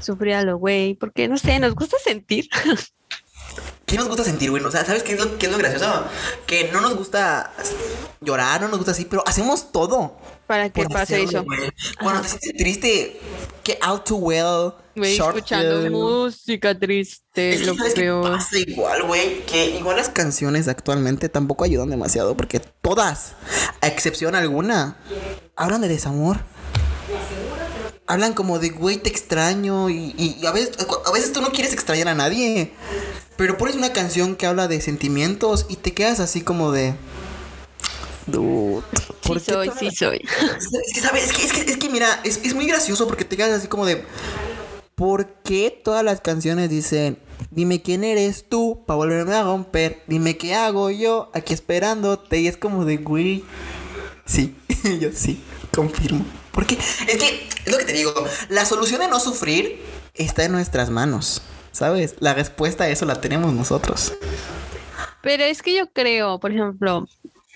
sufrir 0.00 0.34
a 0.34 0.42
lo 0.42 0.58
güey, 0.58 0.94
porque 0.94 1.28
no 1.28 1.38
sé, 1.38 1.58
nos 1.58 1.74
gusta 1.74 1.96
sentir. 2.02 2.48
¿Qué 3.86 3.96
nos 3.96 4.08
gusta 4.08 4.24
sentir, 4.24 4.50
güey? 4.50 4.62
O 4.64 4.70
sea, 4.70 4.84
¿sabes 4.84 5.02
qué 5.04 5.12
es, 5.12 5.20
lo, 5.24 5.38
qué 5.38 5.46
es 5.46 5.52
lo 5.52 5.58
gracioso? 5.58 6.04
Que 6.46 6.70
no 6.72 6.80
nos 6.80 6.96
gusta 6.96 7.52
llorar, 8.20 8.60
no 8.60 8.68
nos 8.68 8.78
gusta 8.78 8.90
así, 8.92 9.04
pero 9.04 9.22
hacemos 9.26 9.70
todo. 9.70 10.16
para 10.48 10.70
que 10.70 10.82
por 10.82 10.92
pase 10.92 11.22
eso. 11.22 11.44
güey. 11.44 11.70
Cuando 12.02 12.22
te 12.22 12.28
sientes 12.28 12.52
triste, 12.56 13.20
que 13.62 13.78
Out 13.82 14.04
to 14.06 14.16
Well, 14.16 14.72
Güey, 14.96 15.16
escuchando 15.16 15.82
Film. 15.82 15.92
música 15.92 16.76
triste, 16.76 17.52
Es 17.54 17.60
que 17.60 17.66
lo 17.66 17.76
qué 17.76 17.90
peor. 17.94 18.32
pasa 18.32 18.58
igual, 18.58 19.02
güey, 19.04 19.44
que 19.46 19.76
igual 19.78 19.96
las 19.96 20.08
canciones 20.08 20.66
actualmente 20.68 21.28
tampoco 21.28 21.64
ayudan 21.64 21.88
demasiado 21.90 22.36
porque 22.36 22.58
todas, 22.60 23.34
a 23.82 23.86
excepción 23.86 24.34
alguna, 24.34 24.96
hablan 25.54 25.80
de 25.82 25.88
desamor. 25.88 26.38
Hablan 28.06 28.34
como 28.34 28.58
de, 28.58 28.70
güey, 28.70 28.98
te 28.98 29.08
extraño 29.08 29.90
y, 29.90 30.14
y- 30.16 30.36
y 30.40 30.46
a, 30.46 30.52
veces, 30.52 30.72
a 31.06 31.10
veces 31.12 31.32
tú 31.32 31.40
no 31.40 31.50
quieres 31.50 31.72
extrañar 31.72 32.06
a 32.08 32.14
nadie, 32.14 32.72
pero 33.36 33.58
pones 33.58 33.74
una 33.74 33.92
canción 33.92 34.36
que 34.36 34.46
habla 34.46 34.68
de 34.68 34.80
sentimientos 34.80 35.66
y 35.68 35.76
te 35.76 35.92
quedas 35.92 36.20
así 36.20 36.40
como 36.42 36.70
de... 36.72 36.94
Dude, 38.26 38.82
¿por 39.22 39.38
Sí 39.40 39.46
qué 39.46 39.52
soy, 39.52 39.70
sí 39.78 39.90
soy. 39.94 40.16
es 40.86 40.92
que, 40.94 41.00
¿sabes? 41.00 41.24
Es 41.30 41.32
que, 41.32 41.44
es 41.44 41.52
que, 41.52 41.70
es 41.72 41.76
que 41.76 41.88
mira, 41.88 42.20
es, 42.24 42.40
es 42.42 42.54
muy 42.54 42.66
gracioso 42.66 43.06
porque 43.06 43.24
te 43.24 43.36
quedas 43.36 43.52
así 43.52 43.68
como 43.68 43.86
de... 43.86 44.04
¿Por 44.96 45.26
qué 45.42 45.78
todas 45.84 46.02
las 46.02 46.22
canciones 46.22 46.70
dicen, 46.70 47.18
dime 47.50 47.82
quién 47.82 48.02
eres 48.02 48.46
tú 48.48 48.82
para 48.86 48.96
volverme 48.96 49.34
a 49.34 49.42
romper? 49.42 50.02
Dime 50.06 50.38
qué 50.38 50.54
hago 50.54 50.90
yo 50.90 51.30
aquí 51.34 51.52
esperándote. 51.52 52.40
Y 52.40 52.48
es 52.48 52.56
como 52.56 52.84
de, 52.86 52.96
güey. 52.96 53.44
Sí, 54.24 54.56
yo 55.00 55.10
sí, 55.12 55.42
confirmo. 55.74 56.24
Porque 56.56 56.74
es 56.74 57.18
que, 57.18 57.48
es 57.66 57.70
lo 57.70 57.76
que 57.76 57.84
te 57.84 57.92
digo, 57.92 58.12
la 58.48 58.64
solución 58.64 59.02
de 59.02 59.08
no 59.08 59.20
sufrir 59.20 59.78
está 60.14 60.44
en 60.44 60.52
nuestras 60.52 60.88
manos. 60.88 61.42
¿Sabes? 61.70 62.16
La 62.20 62.32
respuesta 62.32 62.84
a 62.84 62.88
eso 62.88 63.04
la 63.04 63.20
tenemos 63.20 63.52
nosotros. 63.52 64.14
Pero 65.20 65.44
es 65.44 65.60
que 65.60 65.76
yo 65.76 65.92
creo, 65.92 66.40
por 66.40 66.50
ejemplo, 66.50 67.06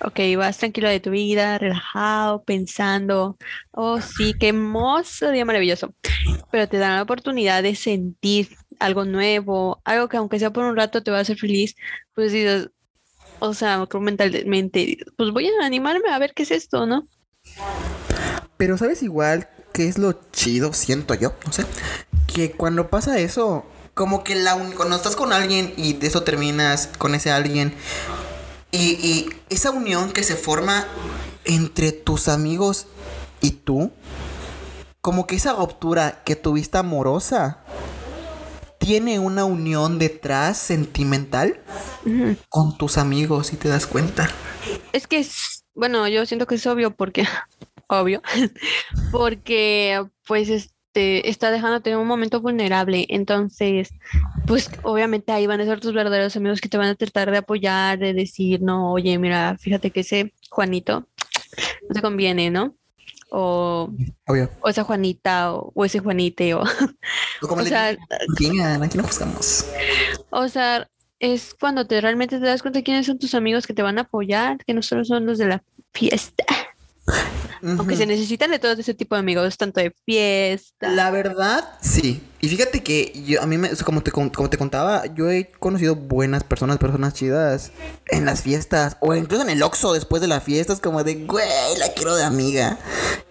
ok, 0.04 0.20
vas 0.36 0.58
tranquilo 0.58 0.90
de 0.90 1.00
tu 1.00 1.10
vida, 1.10 1.56
relajado, 1.56 2.42
pensando, 2.42 3.38
oh 3.70 4.02
sí, 4.02 4.34
qué 4.38 4.48
hermoso 4.48 5.30
día 5.30 5.46
maravilloso, 5.46 5.94
pero 6.50 6.68
te 6.68 6.76
dan 6.76 6.96
la 6.96 7.02
oportunidad 7.02 7.62
de 7.62 7.74
sentir 7.74 8.50
algo 8.78 9.06
nuevo, 9.06 9.80
algo 9.84 10.08
que 10.08 10.18
aunque 10.18 10.38
sea 10.38 10.52
por 10.52 10.64
un 10.64 10.76
rato 10.76 11.02
te 11.02 11.10
va 11.10 11.16
a 11.16 11.22
hacer 11.22 11.38
feliz, 11.38 11.74
pues 12.14 12.32
dices, 12.32 12.68
o 13.38 13.54
sea, 13.54 13.86
mentalmente, 13.98 14.98
pues 15.16 15.30
voy 15.30 15.48
a 15.48 15.64
animarme 15.64 16.10
a 16.10 16.18
ver 16.18 16.34
qué 16.34 16.42
es 16.42 16.50
esto, 16.50 16.84
¿no? 16.84 17.08
Pero 18.60 18.76
sabes 18.76 19.02
igual 19.02 19.48
que 19.72 19.88
es 19.88 19.96
lo 19.96 20.12
chido, 20.32 20.74
siento 20.74 21.14
yo, 21.14 21.32
no 21.46 21.52
sé, 21.52 21.64
que 22.26 22.52
cuando 22.52 22.90
pasa 22.90 23.18
eso, 23.18 23.64
como 23.94 24.22
que 24.22 24.34
la 24.34 24.54
uni- 24.54 24.74
cuando 24.74 24.96
estás 24.96 25.16
con 25.16 25.32
alguien 25.32 25.72
y 25.78 25.94
de 25.94 26.08
eso 26.08 26.24
terminas 26.24 26.90
con 26.98 27.14
ese 27.14 27.30
alguien 27.30 27.72
y, 28.70 28.98
y 29.00 29.30
esa 29.48 29.70
unión 29.70 30.12
que 30.12 30.24
se 30.24 30.36
forma 30.36 30.86
entre 31.46 31.92
tus 31.92 32.28
amigos 32.28 32.86
y 33.40 33.52
tú, 33.52 33.92
como 35.00 35.26
que 35.26 35.36
esa 35.36 35.54
ruptura 35.54 36.20
que 36.24 36.36
tuviste 36.36 36.76
amorosa 36.76 37.60
tiene 38.78 39.18
una 39.20 39.46
unión 39.46 39.98
detrás 39.98 40.58
sentimental 40.58 41.60
con 42.50 42.76
tus 42.76 42.98
amigos, 42.98 43.46
si 43.46 43.56
te 43.56 43.70
das 43.70 43.86
cuenta. 43.86 44.28
Es 44.92 45.06
que 45.06 45.20
es, 45.20 45.64
bueno, 45.74 46.06
yo 46.08 46.26
siento 46.26 46.46
que 46.46 46.56
es 46.56 46.66
obvio 46.66 46.90
porque, 46.90 47.26
obvio, 47.90 48.22
porque 49.12 50.02
pues 50.26 50.48
este 50.48 51.28
está 51.28 51.50
dejándote 51.50 51.90
en 51.90 51.98
un 51.98 52.06
momento 52.06 52.40
vulnerable. 52.40 53.06
Entonces, 53.08 53.90
pues 54.46 54.70
obviamente 54.82 55.32
ahí 55.32 55.46
van 55.46 55.60
a 55.60 55.64
ser 55.64 55.80
tus 55.80 55.92
verdaderos 55.92 56.36
amigos 56.36 56.60
que 56.60 56.68
te 56.68 56.78
van 56.78 56.88
a 56.88 56.94
tratar 56.94 57.30
de 57.30 57.38
apoyar, 57.38 57.98
de 57.98 58.14
decir, 58.14 58.62
no, 58.62 58.92
oye, 58.92 59.18
mira, 59.18 59.56
fíjate 59.58 59.90
que 59.90 60.00
ese 60.00 60.32
Juanito 60.50 61.08
no 61.88 61.94
te 61.94 62.00
conviene, 62.00 62.50
¿no? 62.50 62.74
O, 63.32 63.88
Obvio. 64.26 64.50
o 64.60 64.68
esa 64.68 64.82
Juanita, 64.82 65.54
o, 65.54 65.70
o 65.74 65.84
ese 65.84 66.00
Juanite, 66.00 66.54
o, 66.54 66.64
Como 67.40 67.54
o 67.60 67.64
le 67.64 67.68
sea, 67.68 67.96
digan, 68.38 68.82
aquí 68.82 68.98
no 68.98 69.04
juzgamos. 69.04 69.66
o 70.30 70.48
sea, 70.48 70.88
es 71.20 71.54
cuando 71.54 71.86
te 71.86 72.00
realmente 72.00 72.40
te 72.40 72.46
das 72.46 72.62
cuenta 72.62 72.82
quiénes 72.82 73.06
son 73.06 73.18
tus 73.18 73.34
amigos 73.34 73.66
que 73.68 73.74
te 73.74 73.82
van 73.82 73.98
a 73.98 74.02
apoyar, 74.02 74.58
que 74.64 74.74
no 74.74 74.82
solo 74.82 75.04
son 75.04 75.26
los 75.26 75.38
de 75.38 75.46
la 75.46 75.62
fiesta. 75.92 76.44
Aunque 77.62 77.96
se 77.96 78.06
necesitan 78.06 78.50
de 78.50 78.58
todo 78.58 78.72
ese 78.72 78.94
tipo 78.94 79.14
de 79.14 79.20
amigos, 79.20 79.58
tanto 79.58 79.80
de 79.80 79.94
fiesta. 80.06 80.88
La 80.88 81.10
verdad, 81.10 81.68
sí. 81.82 82.22
Y 82.42 82.48
fíjate 82.48 82.82
que 82.82 83.12
yo, 83.26 83.42
a 83.42 83.46
mí, 83.46 83.58
me, 83.58 83.68
como, 83.84 84.02
te, 84.02 84.10
como 84.10 84.30
te 84.30 84.56
contaba, 84.56 85.04
yo 85.14 85.30
he 85.30 85.50
conocido 85.58 85.94
buenas 85.94 86.42
personas, 86.42 86.78
personas 86.78 87.12
chidas 87.12 87.70
en 88.06 88.24
las 88.24 88.40
fiestas. 88.40 88.96
O 89.00 89.14
incluso 89.14 89.42
en 89.42 89.50
el 89.50 89.62
Oxxo 89.62 89.92
después 89.92 90.22
de 90.22 90.28
la 90.28 90.40
fiesta. 90.40 90.72
Es 90.72 90.80
como 90.80 91.04
de, 91.04 91.16
güey, 91.26 91.76
la 91.78 91.92
quiero 91.92 92.16
de 92.16 92.24
amiga. 92.24 92.78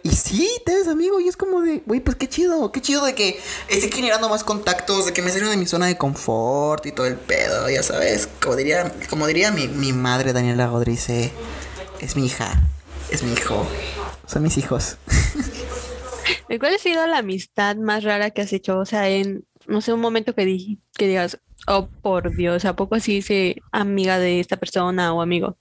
Y 0.04 0.12
sí, 0.12 0.48
te 0.64 0.74
eres 0.74 0.88
amigo. 0.88 1.20
Y 1.20 1.28
es 1.28 1.36
como 1.36 1.62
de, 1.62 1.82
güey, 1.88 2.00
pues 2.00 2.18
qué 2.18 2.30
chido. 2.30 2.72
Qué 2.72 2.82
chido 2.82 3.04
de 3.04 3.16
que 3.16 3.40
esté 3.68 3.92
generando 3.92 4.30
más 4.30 4.44
contactos. 4.44 5.08
De 5.08 5.14
que 5.14 5.24
me 5.24 5.32
salgan 5.32 5.50
de 5.50 5.58
mi 5.58 5.66
zona 5.66 5.88
de 5.88 5.98
confort 5.98 6.86
y 6.86 6.92
todo 6.92 7.08
el 7.08 7.16
pedo. 7.16 7.68
Ya 7.68 7.82
sabes. 7.82 8.30
Como 8.40 8.56
diría, 8.56 8.94
como 9.10 9.26
diría 9.26 9.52
mi, 9.52 9.68
mi 9.68 9.92
madre, 9.92 10.34
Daniela 10.34 10.68
Godrice. 10.68 11.32
Es 12.00 12.16
mi 12.16 12.28
hija. 12.28 12.62
Es 13.12 13.24
mi 13.24 13.34
hijo. 13.34 13.68
Son 14.28 14.44
mis 14.44 14.58
hijos. 14.58 14.98
¿Cuál 16.60 16.76
ha 16.76 16.78
sido 16.78 17.06
la 17.08 17.20
amistad 17.20 17.76
más 17.76 18.04
rara 18.04 18.30
que 18.32 18.42
has 18.42 18.54
hecho? 18.54 18.78
O 18.78 18.86
sea, 18.86 19.10
en, 19.10 19.46
no 19.68 19.82
sé, 19.82 19.94
un 19.94 20.00
momento 20.00 20.36
que, 20.36 20.46
di, 20.46 20.80
que 20.96 21.08
digas, 21.08 21.40
oh, 21.68 21.88
por 22.02 22.36
Dios, 22.36 22.66
¿a 22.66 22.76
poco 22.76 22.96
así 22.96 23.16
dice 23.16 23.56
amiga 23.72 24.20
de 24.20 24.40
esta 24.40 24.58
persona 24.58 25.14
o 25.14 25.22
amigo? 25.22 25.58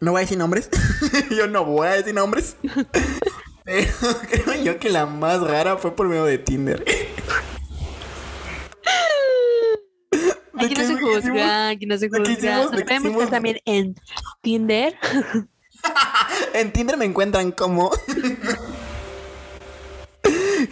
No 0.00 0.12
voy 0.12 0.20
a 0.20 0.22
decir 0.22 0.38
nombres. 0.38 0.70
yo 1.36 1.46
no 1.48 1.64
voy 1.64 1.88
a 1.88 1.92
decir 1.92 2.14
nombres. 2.14 2.56
Pero 3.64 3.92
creo 4.30 4.62
yo 4.62 4.78
que 4.78 4.90
la 4.90 5.06
más 5.06 5.40
rara 5.40 5.76
fue 5.76 5.94
por 5.94 6.08
medio 6.08 6.24
de 6.24 6.38
Tinder. 6.38 6.84
Aquí 10.54 10.74
no 10.74 10.84
se 10.84 11.00
juzga, 11.00 11.68
aquí 11.68 11.86
no 11.86 11.98
se 11.98 12.08
juzga. 12.08 12.68
Pueden 12.70 13.12
buscar 13.12 13.30
también 13.30 13.58
en 13.64 13.94
Tinder. 14.42 14.96
en 16.54 16.72
Tinder 16.72 16.96
me 16.96 17.04
encuentran 17.04 17.52
como. 17.52 17.90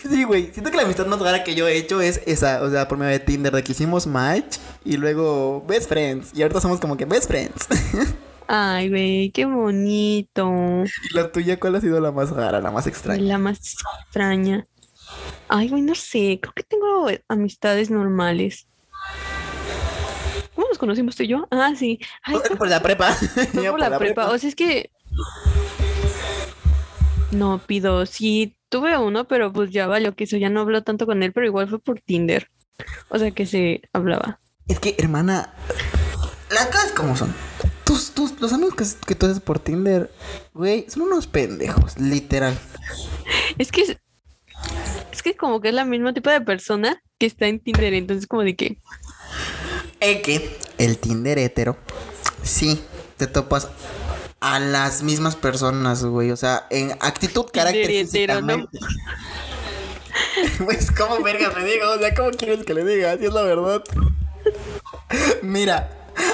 sí, 0.09 0.25
güey. 0.25 0.52
Siento 0.52 0.71
que 0.71 0.76
la 0.76 0.83
amistad 0.85 1.07
más 1.07 1.21
rara 1.21 1.45
que 1.45 1.55
yo 1.55 1.69
he 1.69 1.76
hecho 1.76 2.00
es 2.00 2.21
esa. 2.26 2.62
O 2.62 2.71
sea, 2.71 2.88
por 2.88 2.99
medio 2.99 3.12
de 3.12 3.21
Tinder, 3.21 3.52
de 3.52 3.62
que 3.62 3.73
hicimos 3.73 4.07
match 4.07 4.59
y 4.85 4.97
luego 4.97 5.64
best 5.67 5.88
friends. 5.88 6.33
Y 6.35 6.43
ahorita 6.43 6.61
somos 6.61 6.81
como 6.81 6.97
que 6.97 7.05
best 7.05 7.29
friends. 7.29 7.67
Ay, 8.52 8.88
güey, 8.88 9.31
qué 9.31 9.45
bonito. 9.45 10.50
¿Y 11.09 11.14
la 11.14 11.31
tuya 11.31 11.61
cuál 11.61 11.76
ha 11.76 11.81
sido 11.81 12.00
la 12.00 12.11
más 12.11 12.31
rara, 12.31 12.61
la 12.61 12.73
más 12.73 12.88
extraña? 12.88 13.23
La 13.23 13.38
más 13.38 13.59
extraña. 13.59 14.67
Ay, 15.47 15.69
güey, 15.69 15.83
no 15.83 15.95
sé. 15.95 16.40
Creo 16.43 16.52
que 16.55 16.64
tengo 16.64 17.09
amistades 17.29 17.90
normales. 17.90 18.67
¿Cómo 20.55 20.67
nos 20.69 20.79
conocimos 20.79 21.14
tú 21.14 21.23
y 21.23 21.29
yo? 21.29 21.47
Ah, 21.52 21.75
sí. 21.76 22.00
Ay, 22.23 22.38
por, 22.59 22.69
la 22.69 22.83
prepa. 22.83 23.17
por, 23.55 23.79
la, 23.79 23.97
prepa. 23.97 24.31
O 24.31 24.37
sea, 24.37 24.49
es 24.49 24.57
que 24.57 24.90
no, 27.31 27.61
pido, 27.67 28.07
sí, 28.07 28.57
tuve 28.69 28.97
uno, 28.99 29.27
pero 29.27 29.53
pues 29.53 29.71
ya 29.71 29.87
valió 29.87 30.15
que 30.15 30.25
eso, 30.25 30.37
ya 30.37 30.49
no 30.49 30.61
habló 30.61 30.83
tanto 30.83 31.07
con 31.07 31.23
él, 31.23 31.33
pero 31.33 31.47
igual 31.47 31.69
fue 31.69 31.79
por 31.79 32.01
Tinder. 32.01 32.49
O 33.09 33.19
sea 33.19 33.31
que 33.31 33.47
se 33.47 33.83
hablaba. 33.93 34.39
Es 34.69 34.79
que, 34.79 34.95
hermana, 34.99 35.53
las 36.51 36.67
cosas 36.67 36.93
como 36.93 37.17
son. 37.17 37.35
Tus, 37.85 38.13
tus, 38.13 38.41
los 38.41 38.53
amigos 38.53 38.75
que, 38.75 39.07
que 39.07 39.15
tú 39.15 39.27
haces 39.27 39.41
por 39.41 39.59
Tinder, 39.59 40.11
güey, 40.55 40.87
son 40.89 41.03
unos 41.03 41.27
pendejos, 41.27 41.99
literal. 41.99 42.57
Es 43.59 43.73
que 43.73 43.83
es, 43.83 45.23
que 45.23 45.37
como 45.37 45.61
que 45.61 45.69
es 45.69 45.75
la 45.75 45.85
mismo 45.85 46.15
tipo 46.15 46.31
de 46.31 46.41
persona 46.41 47.03
que 47.19 47.27
está 47.27 47.47
en 47.47 47.61
Tinder, 47.61 47.93
entonces 47.95 48.27
como 48.27 48.43
de 48.43 48.57
que... 48.57 48.79
Es 49.99 50.23
que 50.23 50.57
el 50.79 50.99
Tinder 50.99 51.39
hetero, 51.39 51.77
sí, 52.43 52.83
te 53.17 53.27
topas 53.27 53.69
a 54.40 54.59
las 54.59 55.02
mismas 55.02 55.37
personas, 55.37 56.04
güey. 56.04 56.30
O 56.30 56.37
sea, 56.37 56.66
en 56.70 56.92
actitud, 57.00 57.47
carácter, 57.52 57.87
físicamente. 57.87 58.78
pues, 60.64 60.90
¿cómo 60.90 61.23
verga 61.23 61.52
me 61.56 61.64
digo? 61.64 61.90
O 61.90 61.99
sea, 61.99 62.14
¿cómo 62.14 62.30
quieres 62.30 62.64
que 62.64 62.75
le 62.75 62.85
diga? 62.85 63.12
Así 63.12 63.26
es 63.26 63.32
la 63.32 63.42
verdad. 63.42 63.82
Mira, 65.42 65.90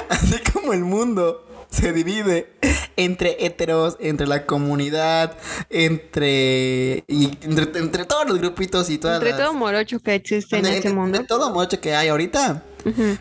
así 0.09 0.39
como 0.51 0.73
el 0.73 0.81
mundo 0.81 1.43
se 1.69 1.91
divide 1.91 2.53
entre 2.95 3.45
heteros, 3.45 3.97
entre 3.99 4.25
la 4.25 4.45
comunidad, 4.45 5.37
entre, 5.69 7.03
y 7.07 7.37
entre, 7.41 8.05
todos 8.05 8.27
los 8.27 8.39
grupitos 8.39 8.89
y 8.89 8.97
todas 8.97 9.21
Entre 9.21 9.37
todo 9.37 9.53
morocho 9.53 9.99
que 9.99 10.15
existe 10.15 10.57
en 10.57 10.65
este 10.65 10.89
mundo. 10.89 11.17
Entre 11.17 11.27
todo 11.27 11.51
morocho 11.51 11.79
que 11.81 11.93
hay 11.93 12.07
ahorita. 12.07 12.63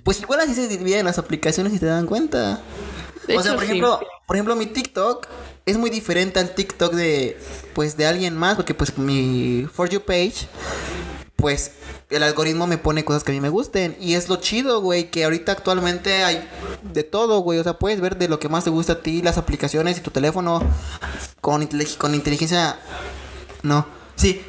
Pues 0.05 0.21
igual 0.21 0.39
así 0.39 0.55
se 0.55 0.69
dividen 0.69 1.05
las 1.05 1.19
aplicaciones 1.19 1.75
y 1.75 1.81
te 1.81 1.87
dan 1.87 2.07
cuenta 2.07 2.61
o 3.29 3.43
sea, 3.43 3.55
por 3.55 3.65
ejemplo, 3.65 4.01
por 4.27 4.37
ejemplo, 4.37 4.57
mi 4.57 4.67
TikTok 4.67 5.27
es 5.65 5.77
muy 5.79 5.91
diferente 5.91 6.39
al 6.39 6.55
TikTok 6.55 6.93
de 6.93 7.39
pues 7.75 7.97
de 7.97 8.07
alguien 8.07 8.37
más, 8.37 8.57
porque 8.57 8.75
pues 8.75 8.97
mi 8.99 9.67
For 9.73 9.89
You 9.89 10.01
page 10.01 10.49
pues 11.37 11.73
el 12.11 12.23
algoritmo 12.23 12.67
me 12.67 12.79
pone 12.79 13.05
cosas 13.05 13.23
que 13.23 13.33
a 13.33 13.35
mí 13.35 13.41
me 13.41 13.51
gusten. 13.51 13.97
Y 14.01 14.15
es 14.15 14.29
lo 14.29 14.37
chido, 14.37 14.81
güey, 14.81 15.11
que 15.11 15.25
ahorita 15.25 15.53
actualmente 15.53 16.25
hay 16.25 16.49
de 16.83 17.05
todo, 17.05 17.41
güey. 17.41 17.59
O 17.59 17.63
sea, 17.63 17.75
puedes 17.75 18.01
ver 18.01 18.17
de 18.17 18.29
lo 18.29 18.39
que 18.39 18.49
más 18.49 18.65
te 18.65 18.71
gusta 18.71 18.95
a 18.95 19.03
ti, 19.03 19.23
las 19.23 19.39
aplicaciones 19.39 19.99
y 19.99 20.01
tu 20.01 20.11
teléfono 20.11 20.61
con, 21.41 21.69
con 21.99 22.15
inteligencia... 22.15 22.79
No. 23.63 23.87
Sí. 24.17 24.45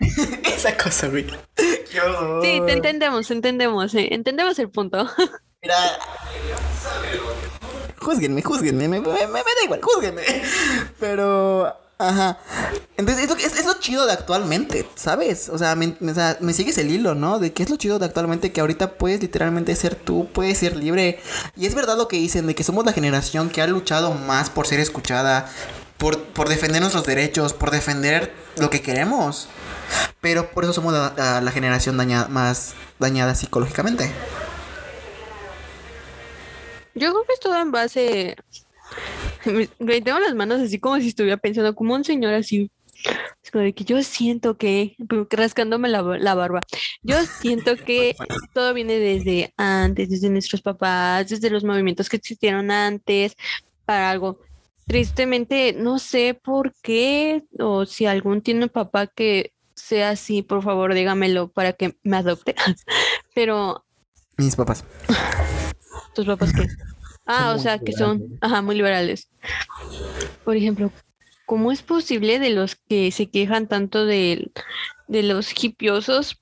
Esa 0.44 0.76
cosa, 0.76 1.08
güey. 1.08 1.26
Sí, 1.56 2.62
te 2.66 2.72
entendemos, 2.72 3.30
entendemos, 3.30 3.94
eh, 3.94 4.08
entendemos 4.12 4.58
el 4.58 4.70
punto. 4.70 5.08
Mira, 5.62 5.76
júzguenme, 8.04 8.42
júzguenme, 8.42 8.88
me, 8.88 9.00
me, 9.00 9.26
me, 9.26 9.40
da 9.40 9.64
igual, 9.64 9.80
júzguenme. 9.82 10.22
Pero, 11.00 11.74
ajá. 11.98 12.38
Entonces, 12.96 13.28
es, 13.30 13.58
es, 13.58 13.66
lo 13.66 13.74
chido 13.80 14.06
de 14.06 14.12
actualmente, 14.12 14.88
¿sabes? 14.94 15.48
O 15.48 15.58
sea, 15.58 15.74
me, 15.74 15.96
o 16.00 16.14
sea, 16.14 16.36
me 16.40 16.52
sigues 16.52 16.78
el 16.78 16.90
hilo, 16.90 17.14
¿no? 17.14 17.38
De 17.38 17.52
que 17.52 17.62
es 17.62 17.70
lo 17.70 17.76
chido 17.76 17.98
de 17.98 18.06
actualmente 18.06 18.52
que 18.52 18.60
ahorita 18.60 18.92
puedes 18.92 19.20
literalmente 19.20 19.74
ser 19.74 19.94
tú, 19.94 20.28
puedes 20.32 20.58
ser 20.58 20.76
libre. 20.76 21.18
Y 21.56 21.66
es 21.66 21.74
verdad 21.74 21.96
lo 21.96 22.06
que 22.06 22.16
dicen, 22.16 22.46
de 22.46 22.54
que 22.54 22.62
somos 22.62 22.84
la 22.84 22.92
generación 22.92 23.48
que 23.48 23.62
ha 23.62 23.66
luchado 23.66 24.12
más 24.12 24.50
por 24.50 24.66
ser 24.66 24.80
escuchada, 24.80 25.50
por, 25.98 26.22
por 26.22 26.48
defender 26.48 26.82
nuestros 26.82 27.06
derechos, 27.06 27.54
por 27.54 27.70
defender 27.70 28.32
lo 28.58 28.70
que 28.70 28.82
queremos. 28.82 29.48
Pero 30.20 30.50
por 30.50 30.64
eso 30.64 30.72
somos 30.72 30.92
la, 30.92 31.40
la 31.40 31.50
generación 31.50 31.96
dañada, 31.96 32.28
más 32.28 32.74
dañada 32.98 33.34
psicológicamente. 33.34 34.10
Yo 36.94 37.10
creo 37.10 37.24
que 37.26 37.32
es 37.32 37.40
todo 37.40 37.60
en 37.60 37.72
base. 37.72 38.36
tengo 39.44 40.18
las 40.20 40.34
manos 40.34 40.60
así 40.60 40.78
como 40.78 40.98
si 41.00 41.08
estuviera 41.08 41.36
pensando, 41.36 41.74
como 41.74 41.94
un 41.94 42.04
señor 42.04 42.34
así. 42.34 42.70
Es 43.42 43.50
como 43.50 43.64
de 43.64 43.74
que 43.74 43.84
yo 43.84 44.02
siento 44.02 44.56
que, 44.56 44.96
rascándome 45.30 45.88
la, 45.88 46.02
la 46.02 46.34
barba, 46.34 46.60
yo 47.02 47.16
siento 47.40 47.76
que 47.76 48.16
todo 48.54 48.72
viene 48.72 48.98
desde 48.98 49.52
antes, 49.56 50.08
desde 50.08 50.30
nuestros 50.30 50.62
papás, 50.62 51.28
desde 51.28 51.50
los 51.50 51.64
movimientos 51.64 52.08
que 52.08 52.16
existieron 52.16 52.70
antes, 52.70 53.36
para 53.84 54.10
algo. 54.10 54.40
Tristemente, 54.86 55.74
no 55.74 55.98
sé 55.98 56.34
por 56.34 56.74
qué, 56.82 57.44
o 57.58 57.84
si 57.84 58.06
algún 58.06 58.42
tiene 58.42 58.64
un 58.64 58.70
papá 58.70 59.06
que 59.06 59.52
sea 59.74 60.10
así, 60.10 60.42
por 60.42 60.62
favor, 60.62 60.94
dígamelo 60.94 61.48
para 61.48 61.72
que 61.72 61.96
me 62.02 62.16
adopte. 62.16 62.54
Pero. 63.34 63.84
Mis 64.36 64.56
papás. 64.56 64.84
¿Tus 66.14 66.26
papás 66.26 66.52
qué? 66.52 66.66
Ah, 67.26 67.54
o 67.56 67.58
sea, 67.58 67.78
que 67.78 67.92
son, 67.92 68.36
ajá, 68.42 68.60
muy 68.60 68.76
liberales. 68.76 69.30
Por 70.44 70.56
ejemplo, 70.56 70.92
¿cómo 71.46 71.72
es 71.72 71.80
posible 71.80 72.38
de 72.38 72.50
los 72.50 72.76
que 72.76 73.10
se 73.12 73.30
quejan 73.30 73.66
tanto 73.66 74.04
de, 74.04 74.50
de 75.08 75.22
los 75.22 75.50
hipiosos? 75.64 76.38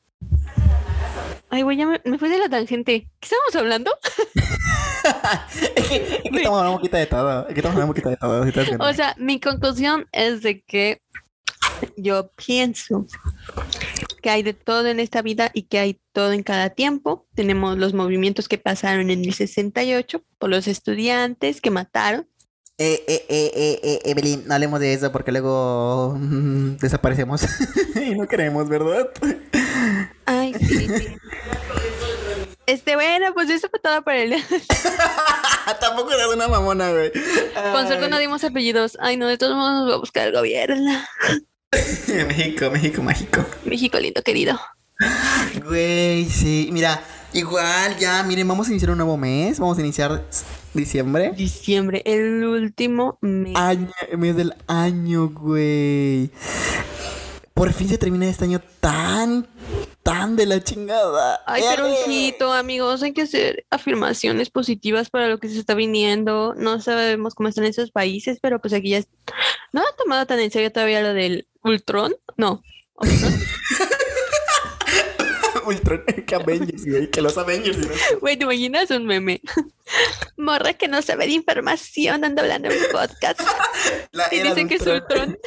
Ay, 1.50 1.62
güey, 1.62 1.76
ya 1.76 1.86
me, 1.86 2.18
fui 2.18 2.28
de 2.28 2.38
la 2.38 2.48
tangente. 2.48 3.08
¿Qué 3.20 3.28
estamos 3.30 3.54
hablando? 3.54 3.92
es 5.76 5.88
que, 5.88 6.20
estamos 6.24 6.58
hablando 6.58 6.70
un 6.72 6.76
poquito 6.78 6.96
de 6.96 7.06
todo. 7.06 7.46
Es 7.46 7.54
que 7.54 7.60
estamos 7.60 7.74
hablando 7.76 7.86
un 7.86 7.88
poquito 7.90 8.10
de 8.10 8.16
todo. 8.16 8.88
o 8.88 8.92
sea, 8.92 9.14
mi 9.18 9.38
conclusión 9.38 10.08
es 10.10 10.42
de 10.42 10.62
que 10.62 11.00
yo 11.96 12.28
pienso 12.44 13.06
que 14.22 14.30
hay 14.30 14.42
de 14.42 14.54
todo 14.54 14.86
en 14.86 15.00
esta 15.00 15.20
vida 15.20 15.50
y 15.52 15.64
que 15.64 15.78
hay 15.78 16.00
todo 16.12 16.32
en 16.32 16.42
cada 16.42 16.70
tiempo. 16.70 17.26
Tenemos 17.34 17.76
los 17.76 17.92
movimientos 17.92 18.48
que 18.48 18.56
pasaron 18.56 19.10
en 19.10 19.24
el 19.24 19.34
68 19.34 20.24
por 20.38 20.48
los 20.48 20.68
estudiantes 20.68 21.60
que 21.60 21.70
mataron. 21.70 22.26
Eh, 22.78 23.04
eh, 23.06 23.26
eh, 23.28 23.80
eh, 23.82 23.98
Evelyn, 24.06 24.44
no 24.46 24.54
hablemos 24.54 24.80
de 24.80 24.94
eso 24.94 25.12
porque 25.12 25.30
luego 25.30 26.16
mm, 26.18 26.76
desaparecemos 26.80 27.44
y 27.96 28.14
no 28.14 28.26
queremos, 28.26 28.68
¿verdad? 28.68 29.10
Ay, 30.24 30.54
sí, 30.54 30.88
Este, 32.64 32.94
bueno, 32.94 33.34
pues 33.34 33.50
eso 33.50 33.68
fue 33.68 33.80
todo 33.80 34.02
para 34.02 34.18
él. 34.18 34.34
Tampoco 35.80 36.12
eres 36.12 36.26
una 36.32 36.48
mamona, 36.48 36.90
güey. 36.92 37.12
Con 37.72 37.86
suerte 37.86 38.08
no 38.08 38.18
dimos 38.18 38.42
apellidos. 38.44 38.96
Ay, 39.00 39.16
no, 39.16 39.26
de 39.26 39.36
todos 39.36 39.56
modos 39.56 39.72
nos 39.80 39.90
va 39.90 39.94
a 39.94 39.98
buscar 39.98 40.28
el 40.28 40.34
gobierno. 40.34 40.92
México, 42.28 42.70
México 42.70 43.02
mágico. 43.02 43.44
México 43.64 43.98
lindo, 43.98 44.22
querido. 44.22 44.60
Güey, 45.64 46.26
sí. 46.26 46.68
Mira, 46.72 47.02
Igual, 47.34 47.96
ya, 47.98 48.22
miren, 48.24 48.46
vamos 48.46 48.68
a 48.68 48.72
iniciar 48.72 48.90
un 48.90 48.98
nuevo 48.98 49.16
mes. 49.16 49.58
Vamos 49.58 49.78
a 49.78 49.80
iniciar 49.80 50.22
diciembre. 50.74 51.32
Diciembre, 51.34 52.02
el 52.04 52.44
último 52.44 53.16
mes. 53.22 53.56
Año, 53.56 53.88
mes 54.18 54.36
del 54.36 54.54
año, 54.66 55.30
güey. 55.30 56.30
Por 57.54 57.72
fin 57.72 57.88
se 57.88 57.96
termina 57.96 58.28
este 58.28 58.44
año 58.44 58.60
tan, 58.80 59.48
tan 60.02 60.36
de 60.36 60.44
la 60.44 60.62
chingada. 60.62 61.40
Ay, 61.46 61.62
pero 61.70 61.90
ojito, 61.90 62.52
amigos, 62.52 63.02
hay 63.02 63.14
que 63.14 63.22
hacer 63.22 63.64
afirmaciones 63.70 64.50
positivas 64.50 65.08
para 65.08 65.28
lo 65.28 65.38
que 65.38 65.48
se 65.48 65.58
está 65.58 65.72
viniendo. 65.72 66.54
No 66.54 66.82
sabemos 66.82 67.34
cómo 67.34 67.48
están 67.48 67.64
esos 67.64 67.90
países, 67.90 68.40
pero 68.42 68.60
pues 68.60 68.74
aquí 68.74 68.90
ya 68.90 69.02
no 69.72 69.80
ha 69.80 69.96
tomado 69.96 70.26
tan 70.26 70.38
en 70.38 70.50
serio 70.50 70.70
todavía 70.70 71.00
lo 71.00 71.14
del 71.14 71.46
Ultron. 71.62 72.14
No. 72.36 72.62
Ultron, 75.66 76.02
que 76.26 76.34
Avengers, 76.34 76.84
güey. 76.86 77.10
Que 77.10 77.22
los 77.22 77.38
Avengers. 77.38 77.78
güey. 78.20 78.36
¿te 78.36 78.44
imaginas 78.44 78.90
un 78.90 79.06
meme? 79.06 79.40
Morra 80.36 80.74
que 80.74 80.88
no 80.88 81.02
sabe 81.02 81.26
de 81.26 81.32
información 81.32 82.24
anda 82.24 82.42
hablando 82.42 82.68
en 82.68 82.78
un 82.78 82.86
podcast 82.90 83.40
La 84.12 84.28
y 84.32 84.42
dicen 84.42 84.68
que 84.68 84.76
es 84.76 84.86
Ultron. 84.86 85.38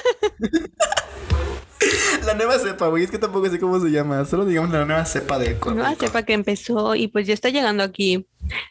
La 2.25 2.34
nueva 2.34 2.57
cepa, 2.57 2.88
güey. 2.88 3.03
Es 3.03 3.12
que 3.12 3.19
tampoco 3.19 3.50
sé 3.50 3.60
cómo 3.60 3.79
se 3.79 3.91
llama. 3.91 4.25
Solo 4.25 4.45
digamos 4.45 4.72
la 4.72 4.86
nueva 4.86 5.05
cepa 5.05 5.38
de 5.38 5.57
No 5.75 5.95
sepa 5.95 6.24
que 6.24 6.34
empezó 6.34 6.95
y 6.95 7.07
pues 7.07 7.27
ya 7.27 7.34
está 7.34 7.50
llegando 7.50 7.84
aquí. 7.84 8.25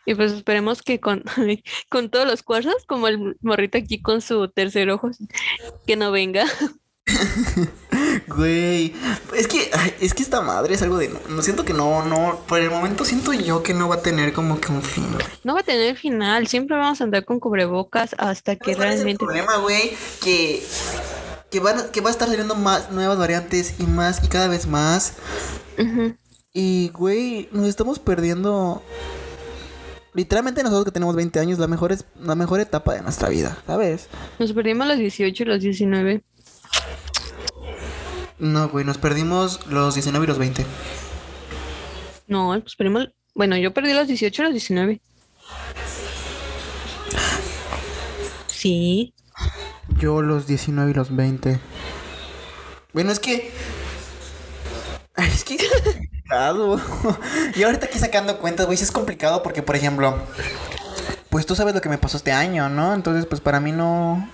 Y 0.07 0.15
pues 0.15 0.33
esperemos 0.33 0.83
que 0.83 0.99
con, 1.01 1.23
con 1.89 2.11
todos 2.11 2.27
los 2.27 2.43
cuarzos, 2.43 2.85
como 2.87 3.07
el 3.09 3.37
morrito 3.41 3.79
aquí 3.79 4.01
con 4.01 4.21
su 4.21 4.49
tercer 4.49 4.91
ojo, 4.91 5.11
que 5.87 5.97
no 5.97 6.11
venga. 6.11 6.47
Güey, 8.27 8.95
es 9.37 9.47
que, 9.47 9.71
ay, 9.73 9.95
es 10.01 10.15
que 10.15 10.23
esta 10.23 10.41
madre 10.41 10.75
es 10.75 10.83
algo 10.83 10.99
de, 10.99 11.11
no 11.29 11.43
siento 11.43 11.65
que 11.65 11.73
no, 11.73 12.05
no, 12.05 12.41
por 12.47 12.61
el 12.61 12.71
momento 12.71 13.05
siento 13.05 13.33
yo 13.33 13.63
que 13.63 13.75
no 13.75 13.89
va 13.89 13.97
a 13.97 14.03
tener 14.03 14.33
como 14.33 14.61
que 14.61 14.73
un 14.73 14.83
fin, 14.83 15.07
güey. 15.13 15.25
No 15.45 15.55
va 15.55 15.61
a 15.61 15.65
tener 15.65 15.97
final, 15.97 16.47
siempre 16.47 16.77
vamos 16.77 17.01
a 17.01 17.05
andar 17.05 17.25
con 17.25 17.41
cubrebocas 17.41 18.15
hasta 18.19 18.57
que 18.57 18.75
¿Sabes 18.75 18.77
cuál 18.77 18.89
es 18.89 18.95
el 18.95 18.97
realmente... 18.99 19.25
problema, 19.25 19.57
güey, 19.59 19.93
que, 20.23 20.63
que, 21.51 21.61
van, 21.61 21.91
que 21.93 22.01
va 22.01 22.09
a 22.09 22.13
estar 22.13 22.29
saliendo 22.29 22.55
más 22.55 22.91
nuevas 22.91 23.19
variantes 23.19 23.75
y 23.79 23.85
más 23.85 24.23
y 24.25 24.29
cada 24.29 24.49
vez 24.49 24.67
más. 24.67 25.15
Ujú. 25.79 26.15
Y, 26.53 26.91
güey, 26.91 27.49
nos 27.53 27.67
estamos 27.67 27.99
perdiendo, 27.99 28.83
literalmente 30.15 30.63
nosotros 30.63 30.85
que 30.87 30.93
tenemos 30.93 31.17
20 31.17 31.41
años, 31.41 31.59
la 31.59 31.67
mejor, 31.67 31.93
es, 31.93 32.05
la 32.21 32.37
mejor 32.37 32.61
etapa 32.61 32.95
de 32.95 33.03
nuestra 33.03 33.29
vida, 33.29 33.59
¿sabes? 33.67 34.09
Nos 34.39 34.53
perdimos 34.53 34.87
los 34.87 34.99
18 34.99 35.43
y 35.43 35.47
los 35.47 35.61
19. 35.61 36.23
No, 38.39 38.69
güey, 38.69 38.85
nos 38.85 38.99
perdimos 38.99 39.67
los 39.67 39.95
19 39.95 40.25
y 40.25 40.29
los 40.29 40.39
20. 40.39 40.67
No, 42.27 42.57
pues 42.61 42.77
perdimos... 42.77 43.09
Bueno, 43.35 43.57
yo 43.57 43.73
perdí 43.73 43.93
los 43.93 44.07
18 44.07 44.43
y 44.43 44.45
los 44.45 44.53
19. 44.53 45.01
Sí. 48.47 49.15
Yo 49.99 50.23
los 50.23 50.47
19 50.47 50.91
y 50.91 50.95
los 50.95 51.15
20. 51.15 51.61
Bueno, 52.93 53.13
es 53.13 53.19
que. 53.19 53.53
Es 55.17 55.45
que 55.45 55.57
es 55.57 55.71
complicado. 55.83 56.81
y 57.57 57.63
ahorita 57.63 57.87
aquí 57.87 57.99
sacando 57.99 58.39
cuentas, 58.39 58.67
güey, 58.67 58.79
sí 58.79 58.85
es 58.85 58.93
complicado 58.93 59.43
porque, 59.43 59.63
por 59.63 59.77
ejemplo, 59.77 60.17
pues 61.29 61.45
tú 61.45 61.55
sabes 61.57 61.75
lo 61.75 61.81
que 61.81 61.89
me 61.89 61.99
pasó 61.99 62.17
este 62.17 62.33
año, 62.33 62.69
¿no? 62.69 62.95
Entonces, 62.95 63.27
pues 63.27 63.41
para 63.41 63.61
mí 63.61 63.73
no. 63.73 64.29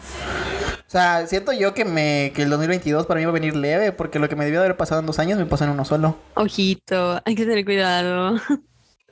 O 0.91 0.93
sea, 0.93 1.25
siento 1.29 1.53
yo 1.53 1.73
que 1.73 1.85
me 1.85 2.33
que 2.35 2.43
el 2.43 2.51
2022 2.51 3.07
para 3.07 3.21
mí 3.21 3.25
va 3.25 3.31
a 3.31 3.33
venir 3.33 3.55
leve 3.55 3.93
porque 3.93 4.19
lo 4.19 4.29
que 4.29 4.35
me 4.35 4.45
debió 4.45 4.59
de 4.59 4.67
haber 4.67 4.77
pasado 4.77 5.01
en 5.01 5.07
dos 5.07 5.21
años 5.21 5.39
me 5.39 5.47
pasó 5.47 5.63
en 5.63 5.71
uno 5.71 5.85
solo. 5.85 6.17
Ojito, 6.35 7.23
hay 7.25 7.37
que 7.37 7.47
tener 7.47 7.65
cuidado. 7.65 8.41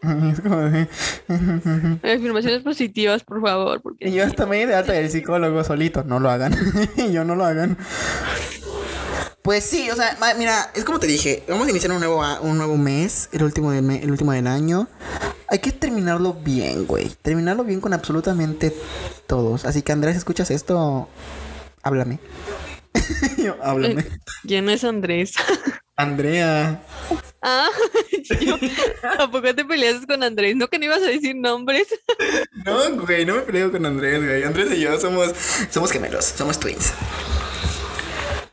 Es 0.03 0.41
como 0.41 0.57
de... 0.59 0.89
Afirmaciones 2.15 2.63
positivas, 2.63 3.23
por 3.25 3.41
favor, 3.41 3.81
porque 3.81 4.09
Y 4.09 4.13
yo 4.13 4.25
hasta 4.25 4.47
me 4.47 4.65
de 4.67 4.75
alta 4.75 4.93
del 4.93 5.09
psicólogo 5.11 5.63
solito. 5.63 6.03
No 6.05 6.19
lo 6.21 6.31
hagan. 6.31 6.55
yo 7.13 7.25
no 7.25 7.35
lo 7.37 7.45
hagan. 7.45 7.77
Pues 9.43 9.65
sí, 9.65 9.89
o 9.91 9.97
sea, 9.97 10.17
mira, 10.37 10.71
es 10.75 10.85
como 10.85 10.99
te 10.99 11.07
dije, 11.07 11.43
vamos 11.49 11.67
a 11.67 11.71
iniciar 11.71 11.93
un 11.93 11.99
nuevo, 12.01 12.23
un 12.43 12.59
nuevo 12.59 12.77
mes, 12.77 13.29
el 13.33 13.43
último 13.43 13.71
del 13.73 13.83
me- 13.83 14.03
el 14.03 14.11
último 14.11 14.31
del 14.33 14.47
año. 14.47 14.89
Hay 15.49 15.61
que 15.61 15.73
terminarlo 15.73 16.35
bien, 16.35 16.87
güey. 16.87 17.09
Terminarlo 17.23 17.65
bien 17.65 17.81
con 17.81 17.93
absolutamente 17.93 18.75
todos. 19.27 19.65
Así 19.65 19.83
que 19.83 19.93
Andrés, 19.93 20.17
¿escuchas 20.17 20.51
esto? 20.51 21.09
Háblame. 21.83 22.19
yo, 23.37 23.57
háblame. 23.63 24.05
¿quién 24.47 24.69
es 24.69 24.85
Andrés? 24.85 25.35
Andrea. 25.97 26.81
Ah, 27.43 27.69
yo, 28.41 28.57
¿a 29.19 29.31
poco 29.31 29.53
te 29.53 29.65
peleas 29.65 30.07
con 30.07 30.23
Andrés? 30.23 30.55
¿No 30.55 30.69
que 30.69 30.79
no 30.79 30.85
ibas 30.85 31.03
a 31.03 31.07
decir 31.07 31.35
nombres? 31.35 31.89
No, 32.65 33.05
güey, 33.05 33.27
no 33.27 33.35
me 33.35 33.41
peleo 33.43 33.73
con 33.73 33.85
Andrés, 33.85 34.25
güey. 34.25 34.45
Andrés 34.45 34.71
y 34.73 34.81
yo 34.81 34.99
somos, 35.01 35.33
somos 35.71 35.91
gemelos, 35.91 36.25
somos 36.25 36.61
twins. 36.61 36.93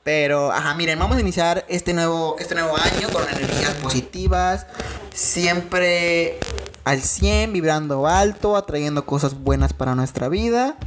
Pero, 0.04 0.52
ajá, 0.52 0.74
miren, 0.76 0.98
vamos 0.98 1.18
a 1.18 1.20
iniciar 1.20 1.66
este 1.68 1.94
nuevo, 1.94 2.36
este 2.40 2.56
nuevo 2.56 2.76
año 2.78 3.10
con 3.10 3.24
energías 3.28 3.74
positivas. 3.76 4.66
Siempre 5.14 6.40
al 6.84 7.02
100, 7.02 7.54
vibrando 7.54 8.08
alto, 8.08 8.56
atrayendo 8.56 9.06
cosas 9.06 9.34
buenas 9.34 9.74
para 9.74 9.96
nuestra 9.96 10.30
vida. 10.30 10.78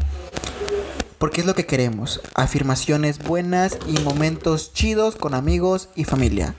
Porque 1.19 1.41
es 1.41 1.47
lo 1.47 1.55
que 1.55 1.67
queremos. 1.67 2.21
Afirmaciones 2.35 3.19
buenas 3.19 3.77
y 3.89 3.99
momentos 4.03 4.73
chidos 4.73 5.17
con 5.17 5.35
amigos 5.35 5.89
y 5.97 6.05
familia. 6.05 6.55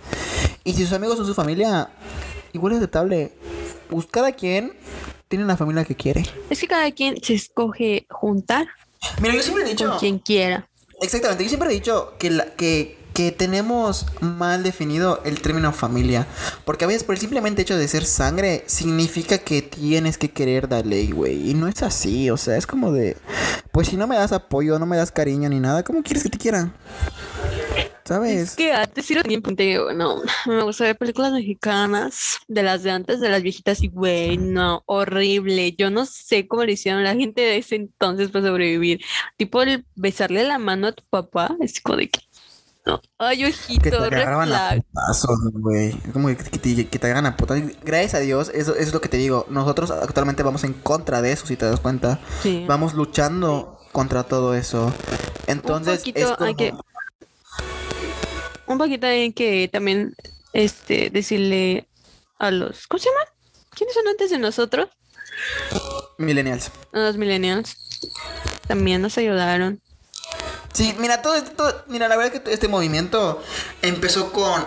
Y 0.63 0.73
si 0.73 0.83
sus 0.83 0.93
amigos 0.93 1.17
son 1.17 1.25
su 1.25 1.33
familia, 1.33 1.89
igual 2.53 2.73
es 2.73 2.77
aceptable. 2.79 3.33
Pues 3.89 4.05
cada 4.07 4.33
quien 4.33 4.73
tiene 5.29 5.45
la 5.45 5.55
familia 5.57 5.85
que 5.85 5.95
quiere. 5.95 6.25
Es 6.49 6.59
que 6.59 6.67
cada 6.67 6.91
quien 6.91 7.23
se 7.23 7.35
escoge 7.35 8.05
juntar 8.09 8.67
Mira, 9.21 9.33
yo 9.33 9.41
siempre 9.41 9.63
he 9.63 9.69
dicho. 9.69 9.89
con 9.89 9.99
quien 9.99 10.19
quiera. 10.19 10.67
Exactamente, 11.01 11.43
yo 11.43 11.49
siempre 11.49 11.69
he 11.69 11.73
dicho 11.73 12.13
que, 12.19 12.29
la- 12.29 12.53
que, 12.55 12.97
que 13.19 13.34
tenemos 13.34 14.05
mal 14.21 14.63
definido 14.63 15.21
el 15.25 15.41
término 15.41 15.73
familia. 15.73 16.25
Porque 16.63 16.86
a 16.86 16.88
veces 16.88 17.03
por 17.03 17.15
el 17.15 17.19
simplemente 17.19 17.63
hecho 17.63 17.75
de 17.75 17.86
ser 17.89 18.05
sangre 18.05 18.63
significa 18.65 19.39
que 19.39 19.62
tienes 19.62 20.17
que 20.17 20.32
querer 20.32 20.71
la 20.71 20.79
ley, 20.84 21.12
güey. 21.12 21.49
Y 21.49 21.53
no 21.53 21.67
es 21.67 21.84
así, 21.84 22.29
o 22.29 22.38
sea, 22.38 22.55
es 22.55 22.65
como 22.65 22.93
de... 22.93 23.17
Pues 23.73 23.89
si 23.89 23.97
no 23.97 24.08
me 24.08 24.15
das 24.15 24.32
apoyo, 24.32 24.79
no 24.79 24.86
me 24.86 24.95
das 24.95 25.12
cariño 25.12 25.49
ni 25.49 25.60
nada, 25.60 25.84
¿cómo 25.84 26.01
quieres 26.01 26.23
que 26.23 26.29
te 26.29 26.38
quieran? 26.38 26.73
¿Sabes? 28.05 28.51
Es 28.51 28.55
que 28.55 28.71
antes 28.71 29.05
sí 29.05 29.13
lo 29.13 29.21
tenía 29.21 29.38
en 29.38 29.97
no, 29.97 30.23
me 30.47 30.63
gusta 30.63 30.86
ver 30.86 30.97
películas 30.97 31.32
mexicanas 31.32 32.39
de 32.47 32.63
las 32.63 32.82
de 32.82 32.89
antes, 32.89 33.19
de 33.19 33.29
las 33.29 33.43
viejitas, 33.43 33.84
y 33.84 33.89
güey, 33.89 34.38
no, 34.38 34.82
horrible. 34.88 35.75
Yo 35.77 35.91
no 35.91 36.05
sé 36.05 36.47
cómo 36.47 36.63
le 36.63 36.71
hicieron 36.71 37.03
la 37.03 37.13
gente 37.15 37.41
de 37.41 37.58
ese 37.58 37.75
entonces 37.75 38.32
para 38.32 38.47
sobrevivir. 38.47 39.01
Tipo 39.38 39.62
el 39.62 39.86
besarle 39.95 40.43
la 40.43 40.58
mano 40.58 40.88
a 40.88 40.93
tu 40.93 41.03
papá, 41.10 41.55
es 41.60 41.82
como 41.82 41.97
de 41.97 42.10
que, 42.10 42.21
ay, 43.17 43.38
Que 43.39 43.45
ojito, 43.47 43.89
te 43.89 44.10
red 44.10 44.21
agarraban 44.21 44.52
a 44.54 44.75
putazos, 44.75 45.39
güey. 45.54 45.89
Es 45.89 46.12
Como 46.13 46.28
que, 46.30 46.38
que 46.38 46.60
te, 46.60 46.88
que 46.88 46.99
te 46.99 47.06
agarran 47.08 47.25
a 47.25 47.38
putas. 47.38 47.62
Gracias 47.84 48.15
a 48.15 48.19
Dios, 48.19 48.49
eso, 48.54 48.71
eso 48.73 48.82
es 48.88 48.93
lo 48.93 49.02
que 49.02 49.10
te 49.10 49.17
digo. 49.17 49.45
Nosotros 49.49 49.91
actualmente 49.91 50.43
vamos 50.43 50.63
en 50.63 50.73
contra 50.73 51.21
de 51.21 51.32
eso, 51.32 51.45
si 51.45 51.56
te 51.58 51.65
das 51.65 51.80
cuenta. 51.80 52.19
Sí. 52.41 52.65
Vamos 52.67 52.93
luchando 52.93 53.80
contra 53.91 54.23
todo 54.23 54.54
eso. 54.56 54.93
Entonces, 55.47 55.99
poquito 55.99 56.19
es 56.19 56.30
hay 56.32 56.36
como... 56.38 56.56
que- 56.58 56.73
Un 58.67 58.78
poquito 58.78 59.08
hay 59.08 59.34
que 59.34 59.69
también 59.71 60.15
este 60.54 61.10
decirle 61.10 61.88
a 62.38 62.52
los, 62.52 62.88
¿cómo 62.88 62.99
se 62.99 63.10
llaman? 63.10 63.25
¿Quiénes 63.75 63.93
son 63.95 64.08
antes 64.08 64.30
de 64.32 64.38
nosotros? 64.39 64.89
Millennials. 66.17 66.71
A 66.93 66.99
los 66.99 67.17
millennials. 67.17 67.75
También 68.67 69.02
nos 69.02 69.17
ayudaron. 69.17 69.82
Sí, 70.73 70.95
mira, 70.99 71.21
todo 71.21 71.36
esto, 71.36 71.84
mira, 71.88 72.08
la 72.08 72.15
verdad 72.15 72.36
es 72.36 72.41
que 72.41 72.53
este 72.53 72.67
movimiento 72.67 73.41
empezó 73.82 74.32
con, 74.32 74.65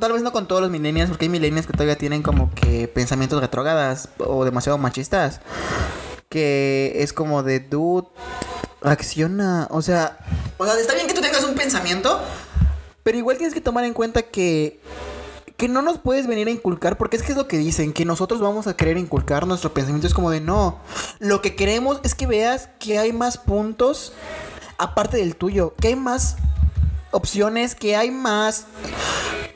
tal 0.00 0.12
vez 0.12 0.22
no 0.22 0.32
con 0.32 0.48
todos 0.48 0.62
los 0.62 0.70
millennials, 0.70 1.10
porque 1.10 1.26
hay 1.26 1.28
millennials 1.28 1.66
que 1.66 1.72
todavía 1.72 1.96
tienen 1.96 2.22
como 2.22 2.50
que 2.54 2.88
pensamientos 2.88 3.40
retrógradas 3.40 4.08
o 4.18 4.44
demasiado 4.44 4.78
machistas, 4.78 5.40
que 6.28 6.92
es 6.96 7.12
como 7.12 7.42
de, 7.42 7.60
dude, 7.60 8.08
acciona, 8.82 9.68
o 9.70 9.82
sea, 9.82 10.18
o 10.56 10.64
sea, 10.64 10.74
está 10.78 10.94
bien 10.94 11.06
que 11.06 11.14
tú 11.14 11.20
tengas 11.20 11.44
un 11.44 11.54
pensamiento, 11.54 12.20
pero 13.02 13.18
igual 13.18 13.36
tienes 13.36 13.54
que 13.54 13.60
tomar 13.60 13.84
en 13.84 13.94
cuenta 13.94 14.22
que 14.22 14.80
que 15.58 15.68
no 15.68 15.82
nos 15.82 15.98
puedes 15.98 16.28
venir 16.28 16.46
a 16.46 16.52
inculcar, 16.52 16.96
porque 16.96 17.16
es 17.16 17.24
que 17.24 17.32
es 17.32 17.36
lo 17.36 17.48
que 17.48 17.58
dicen, 17.58 17.92
que 17.92 18.04
nosotros 18.04 18.40
vamos 18.40 18.68
a 18.68 18.76
querer 18.76 18.96
inculcar 18.96 19.44
nuestro 19.44 19.74
pensamiento. 19.74 20.06
Es 20.06 20.14
como 20.14 20.30
de 20.30 20.40
no. 20.40 20.78
Lo 21.18 21.42
que 21.42 21.56
queremos 21.56 21.98
es 22.04 22.14
que 22.14 22.28
veas 22.28 22.68
que 22.78 23.00
hay 23.00 23.12
más 23.12 23.38
puntos 23.38 24.12
aparte 24.78 25.16
del 25.18 25.36
tuyo, 25.36 25.74
que 25.80 25.88
hay 25.88 25.96
más 25.96 26.36
opciones, 27.10 27.74
que 27.74 27.96
hay 27.96 28.10
más 28.10 28.66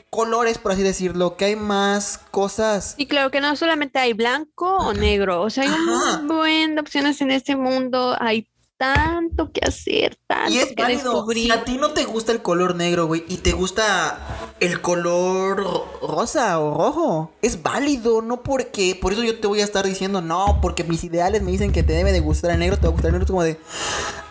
colores, 0.09 0.57
por 0.59 0.71
así 0.71 0.83
decirlo, 0.83 1.37
que 1.37 1.45
hay 1.45 1.55
más 1.55 2.19
cosas. 2.31 2.93
Y 2.97 3.07
claro 3.07 3.31
que 3.31 3.41
no 3.41 3.55
solamente 3.55 3.97
hay 3.99 4.13
blanco 4.13 4.77
o 4.77 4.93
negro, 4.93 5.41
o 5.41 5.49
sea, 5.49 5.63
hay 5.63 5.69
Ajá. 5.69 6.19
un 6.19 6.27
buen 6.27 6.75
de 6.75 6.81
opciones 6.81 7.19
en 7.21 7.31
este 7.31 7.55
mundo, 7.55 8.15
hay 8.19 8.47
tanto 8.77 9.51
que 9.51 9.61
hacer, 9.65 10.17
tanto 10.27 10.51
Y 10.51 10.57
es 10.59 10.73
que 10.75 10.81
válido. 10.83 11.13
descubrir. 11.13 11.45
Si 11.45 11.51
a 11.51 11.63
ti 11.63 11.77
no 11.77 11.91
te 11.91 12.03
gusta 12.03 12.31
el 12.31 12.41
color 12.41 12.75
negro, 12.75 13.07
güey, 13.07 13.23
y 13.27 13.37
te 13.37 13.53
gusta 13.53 14.19
el 14.59 14.81
color 14.81 15.57
ro- 15.63 15.87
rosa 16.01 16.59
o 16.59 16.75
rojo 16.77 17.31
es 17.41 17.63
válido, 17.63 18.21
no 18.21 18.43
porque, 18.43 18.97
por 18.99 19.13
eso 19.13 19.23
yo 19.23 19.39
te 19.39 19.47
voy 19.47 19.61
a 19.61 19.63
estar 19.63 19.85
diciendo, 19.85 20.21
no, 20.21 20.59
porque 20.61 20.83
mis 20.83 21.03
ideales 21.03 21.41
me 21.43 21.51
dicen 21.51 21.71
que 21.71 21.81
te 21.83 21.93
debe 21.93 22.11
de 22.11 22.19
gustar 22.19 22.51
el 22.51 22.59
negro, 22.59 22.75
te 22.77 22.83
va 22.83 22.89
a 22.89 22.91
gustar 22.91 23.09
el 23.09 23.13
negro, 23.13 23.25
es 23.25 23.31
como 23.31 23.43
de, 23.43 23.59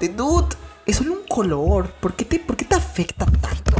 de 0.00 0.08
dude, 0.10 0.54
es 0.86 0.96
solo 0.96 1.12
un 1.12 1.26
color, 1.28 1.90
¿por 2.00 2.14
qué 2.14 2.24
te, 2.24 2.38
por 2.38 2.56
qué 2.56 2.64
te 2.64 2.74
afecta 2.74 3.24
tanto? 3.26 3.72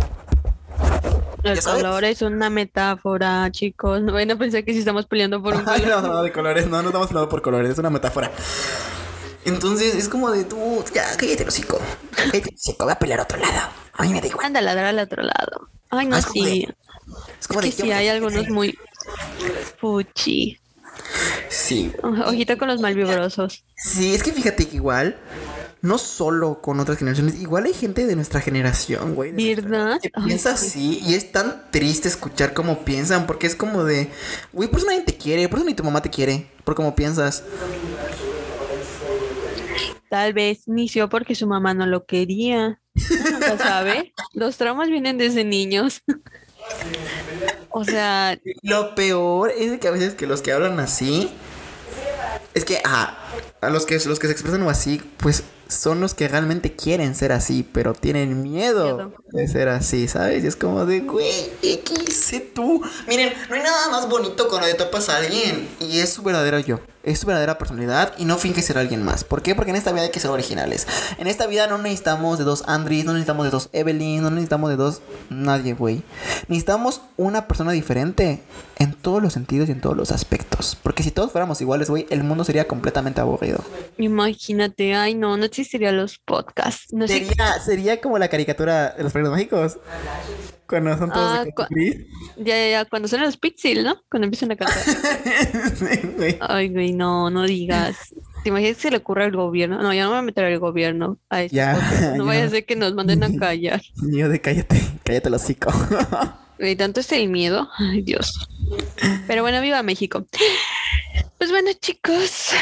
El 1.42 1.60
color 1.60 2.04
es 2.04 2.22
una 2.22 2.50
metáfora, 2.50 3.50
chicos. 3.50 4.00
No 4.02 4.12
vayan 4.12 4.30
a 4.32 4.38
pensar 4.38 4.64
que 4.64 4.72
si 4.72 4.78
estamos 4.78 5.06
peleando 5.06 5.42
por 5.42 5.54
un 5.54 5.64
color. 5.64 5.86
no, 5.86 6.00
no, 6.02 6.22
de 6.22 6.32
colores, 6.32 6.66
no, 6.68 6.80
no 6.82 6.88
estamos 6.88 7.08
hablando 7.08 7.28
por 7.28 7.42
colores, 7.42 7.70
es 7.70 7.78
una 7.78 7.90
metáfora. 7.90 8.30
Entonces 9.44 9.96
es 9.96 10.08
como 10.08 10.30
de 10.30 10.44
tú, 10.44 10.84
ya, 10.94 11.04
cállate 11.16 11.42
el 11.42 11.48
hocico, 11.48 11.80
cállate 12.14 12.38
el 12.50 12.54
hocico, 12.54 12.84
voy 12.84 12.92
a 12.92 12.98
pelear 12.98 13.20
a 13.20 13.22
otro 13.24 13.38
lado. 13.38 13.70
A 13.94 14.02
mí 14.04 14.12
me 14.12 14.20
da 14.20 14.28
igual. 14.28 14.46
Anda 14.46 14.60
a 14.60 14.62
ladrar 14.62 14.84
al 14.86 14.98
otro 15.00 15.22
lado. 15.24 15.68
Ay, 15.90 16.06
no, 16.06 16.14
Ah, 16.16 16.20
es 16.20 16.26
como 16.26 16.44
sí. 16.44 16.68
Es 17.40 17.48
como 17.48 17.60
que 17.60 17.66
de 17.66 17.72
sí, 17.72 17.90
hay 17.90 18.08
algunos 18.08 18.48
muy 18.48 18.78
fuchi. 19.80 20.58
Sí, 21.48 21.92
O- 22.02 22.28
Ojito 22.28 22.56
con 22.56 22.68
los 22.68 22.80
malvibrosos. 22.80 23.64
Sí, 23.76 24.14
es 24.14 24.22
que 24.22 24.32
fíjate 24.32 24.68
que 24.68 24.76
igual, 24.76 25.16
no 25.83 25.99
solo 25.99 26.61
con 26.62 26.79
otras 26.79 26.99
generaciones, 26.99 27.40
igual 27.40 27.64
hay 27.64 27.75
gente 27.75 28.07
de 28.07 28.14
nuestra 28.14 28.40
generación, 28.40 29.14
güey. 29.16 29.33
¿Verdad? 29.33 30.01
Que 30.01 30.11
Ay, 30.14 30.25
piensa 30.27 30.57
sí. 30.57 31.01
así 31.01 31.11
y 31.11 31.14
es 31.14 31.33
tan 31.33 31.71
triste 31.73 32.09
escuchar 32.09 32.55
cómo 32.55 32.85
piensan, 32.85 33.27
porque 33.27 33.49
es 33.49 33.57
como 33.57 33.83
de, 33.83 34.09
güey, 34.53 34.68
por 34.68 34.79
eso 34.79 34.87
nadie 34.87 35.03
te 35.03 35.16
quiere, 35.16 35.49
por 35.49 35.59
eso 35.59 35.66
ni 35.66 35.75
tu 35.75 35.83
mamá 35.83 36.01
te 36.01 36.09
quiere, 36.09 36.47
por 36.64 36.77
cómo 36.77 36.95
piensas. 36.95 37.42
Tal 40.09 40.33
vez 40.35 40.68
inició 40.68 41.09
porque 41.09 41.35
su 41.35 41.47
mamá 41.47 41.75
no 41.75 41.87
lo 41.87 42.05
quería. 42.05 42.81
Uno 43.11 43.31
nunca 43.31 43.59
sabe. 43.59 44.12
Los 44.35 44.59
traumas 44.59 44.88
vienen 44.88 45.18
desde 45.18 45.45
niños. 45.45 46.03
o 47.71 47.85
sea, 47.85 48.38
Lo 48.62 48.95
peor 48.95 49.51
es 49.51 49.81
que 49.81 49.88
a 49.88 49.90
veces 49.90 50.14
que 50.14 50.27
los 50.27 50.42
que 50.42 50.53
hablan 50.53 50.79
así, 50.79 51.31
es 52.55 52.64
que, 52.64 52.81
ah, 52.85 53.18
a 53.61 53.71
los 53.71 53.87
que, 53.87 53.95
los 53.95 54.18
que 54.18 54.27
se 54.27 54.33
expresan 54.33 54.62
así, 54.68 55.01
pues 55.16 55.45
son 55.68 56.01
los 56.01 56.14
que 56.14 56.29
realmente 56.29 56.75
quieren 56.75 57.14
ser 57.14 57.33
así, 57.33 57.62
pero 57.72 57.94
tienen 57.94 58.42
miedo, 58.42 58.96
Miedo. 58.96 59.12
de 59.33 59.48
ser 59.48 59.68
así, 59.68 60.09
¿sabes? 60.09 60.44
Y 60.44 60.46
es 60.46 60.57
como 60.57 60.85
de, 60.85 61.01
güey, 61.01 61.51
¿qué 61.61 61.83
hice 62.07 62.40
tú? 62.40 62.83
Miren, 63.09 63.33
no 63.48 63.55
hay 63.57 63.62
nada 63.62 63.88
más 63.90 64.09
bonito 64.09 64.48
cuando 64.48 64.66
le 64.66 64.75
topas 64.75 65.09
a 65.09 65.16
alguien 65.18 65.68
y 65.81 65.98
es 66.01 66.12
su 66.12 66.22
verdadero 66.22 66.59
yo. 66.59 66.81
Es 67.05 67.18
su 67.18 67.27
verdadera 67.27 67.59
personalidad 67.59 68.12
y 68.16 68.25
no 68.27 68.38
finge 68.38 68.62
ser 68.62 68.79
alguien 68.79 69.03
más. 69.05 69.25
¿Por 69.25 69.42
qué? 69.42 69.57
Porque 69.57 69.70
en 69.70 69.77
esta 69.77 69.90
vida 69.90 70.03
hay 70.05 70.11
que 70.11 70.20
ser 70.20 70.31
originales. 70.31 70.87
En 71.18 71.27
esta 71.27 71.48
vida 71.48 71.66
no 71.66 71.77
necesitamos 71.77 72.38
de 72.38 72.44
dos 72.44 72.62
Andris, 72.68 73.05
no 73.05 73.12
necesitamos 73.12 73.44
de 73.44 73.51
dos 73.51 73.70
Evelyn, 73.72 74.22
no 74.22 74.31
necesitamos 74.31 74.70
de 74.70 74.77
dos 74.77 75.01
nadie, 75.29 75.75
güey. 75.75 76.05
Necesitamos 76.46 77.01
una 77.16 77.48
persona 77.48 77.72
diferente 77.72 78.40
en 78.79 78.94
todos 78.94 79.20
los 79.20 79.33
sentidos 79.33 79.68
y 79.68 79.72
en 79.72 79.81
todos 79.81 79.96
los 79.96 80.12
aspectos. 80.12 80.79
Porque 80.81 81.03
si 81.03 81.11
todos 81.11 81.33
fuéramos 81.33 81.61
iguales, 81.61 81.90
güey, 81.90 82.07
el 82.11 82.22
mundo 82.22 82.44
sería 82.44 82.68
completamente 82.68 83.20
aburrido. 83.20 83.64
imagínate, 83.98 84.94
ay 84.94 85.14
no, 85.16 85.37
no 85.37 85.48
existirían 85.52 85.96
los 85.96 86.18
podcasts. 86.18 86.92
No 86.92 87.06
sé 87.06 87.24
Sería, 87.24 87.60
sería 87.60 88.00
como 88.00 88.18
la 88.18 88.28
caricatura 88.28 88.90
de 88.90 89.02
los 89.02 89.12
Padrinos 89.12 89.32
Mágicos. 89.32 89.78
Cuando 90.66 90.96
son 90.96 91.12
todos 91.12 91.38
Ah, 91.38 91.44
de 91.44 91.52
cu-. 91.52 91.64
Ya, 92.38 92.56
ya, 92.56 92.70
ya, 92.70 92.84
cuando 92.86 93.06
son 93.06 93.20
los 93.20 93.36
Pixel, 93.36 93.84
¿no? 93.84 93.96
Cuando 94.10 94.24
empiezan 94.26 94.52
a 94.52 94.56
cantar. 94.56 94.82
Sí, 95.76 96.00
güey. 96.16 96.36
Ay, 96.40 96.68
güey, 96.70 96.92
no, 96.92 97.28
no 97.30 97.42
digas. 97.42 97.96
¿Te 98.42 98.48
imaginas 98.48 98.76
que 98.76 98.82
se 98.82 98.90
le 98.90 98.96
ocurre 98.98 99.24
al 99.24 99.32
gobierno? 99.36 99.82
No, 99.82 99.92
ya 99.92 100.04
no 100.04 100.08
me 100.10 100.14
voy 100.16 100.18
a 100.20 100.22
meter 100.22 100.44
al 100.46 100.58
gobierno. 100.58 101.18
A 101.30 101.42
Ya. 101.44 101.74
No 102.16 102.24
vaya 102.26 102.40
ya. 102.40 102.46
a 102.46 102.50
ser 102.50 102.64
que 102.64 102.74
nos 102.76 102.94
manden 102.94 103.22
a 103.22 103.36
callar. 103.38 103.82
Niño 104.02 104.28
de 104.28 104.40
cállate, 104.40 104.80
cállate 105.04 105.28
el 105.28 105.34
hocico. 105.34 105.70
Güey, 106.58 106.74
tanto 106.76 107.00
es 107.00 107.12
el 107.12 107.28
miedo. 107.28 107.68
Ay, 107.78 108.02
Dios. 108.02 108.48
Pero 109.26 109.42
bueno, 109.42 109.60
viva 109.60 109.82
México. 109.82 110.24
Pues 111.38 111.50
bueno, 111.50 111.70
chicos. 111.80 112.52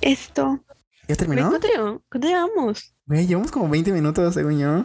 Esto. 0.00 0.60
¿Ya 1.08 1.16
terminó? 1.16 1.48
¿Cuánto? 1.48 2.02
¿Cuánto 2.10 2.28
llevamos? 2.28 2.94
Güey, 3.06 3.26
llevamos 3.26 3.50
como 3.50 3.68
20 3.68 3.92
minutos, 3.92 4.34
según 4.34 4.58
yo. 4.58 4.84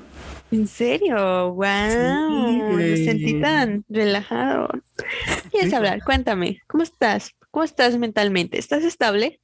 ¿En 0.52 0.68
serio? 0.68 1.54
¡Wow! 1.54 2.74
Me 2.74 2.96
sentí 2.98 3.42
tan 3.42 3.84
relajado. 3.90 4.70
¿Quieres 5.52 5.70
Sí. 5.72 5.76
hablar? 5.76 6.02
Cuéntame. 6.06 6.62
¿Cómo 6.68 6.84
estás? 6.84 7.32
¿Cómo 7.52 7.66
estás 7.66 7.98
mentalmente? 7.98 8.58
¿Estás 8.58 8.84
estable? 8.84 9.42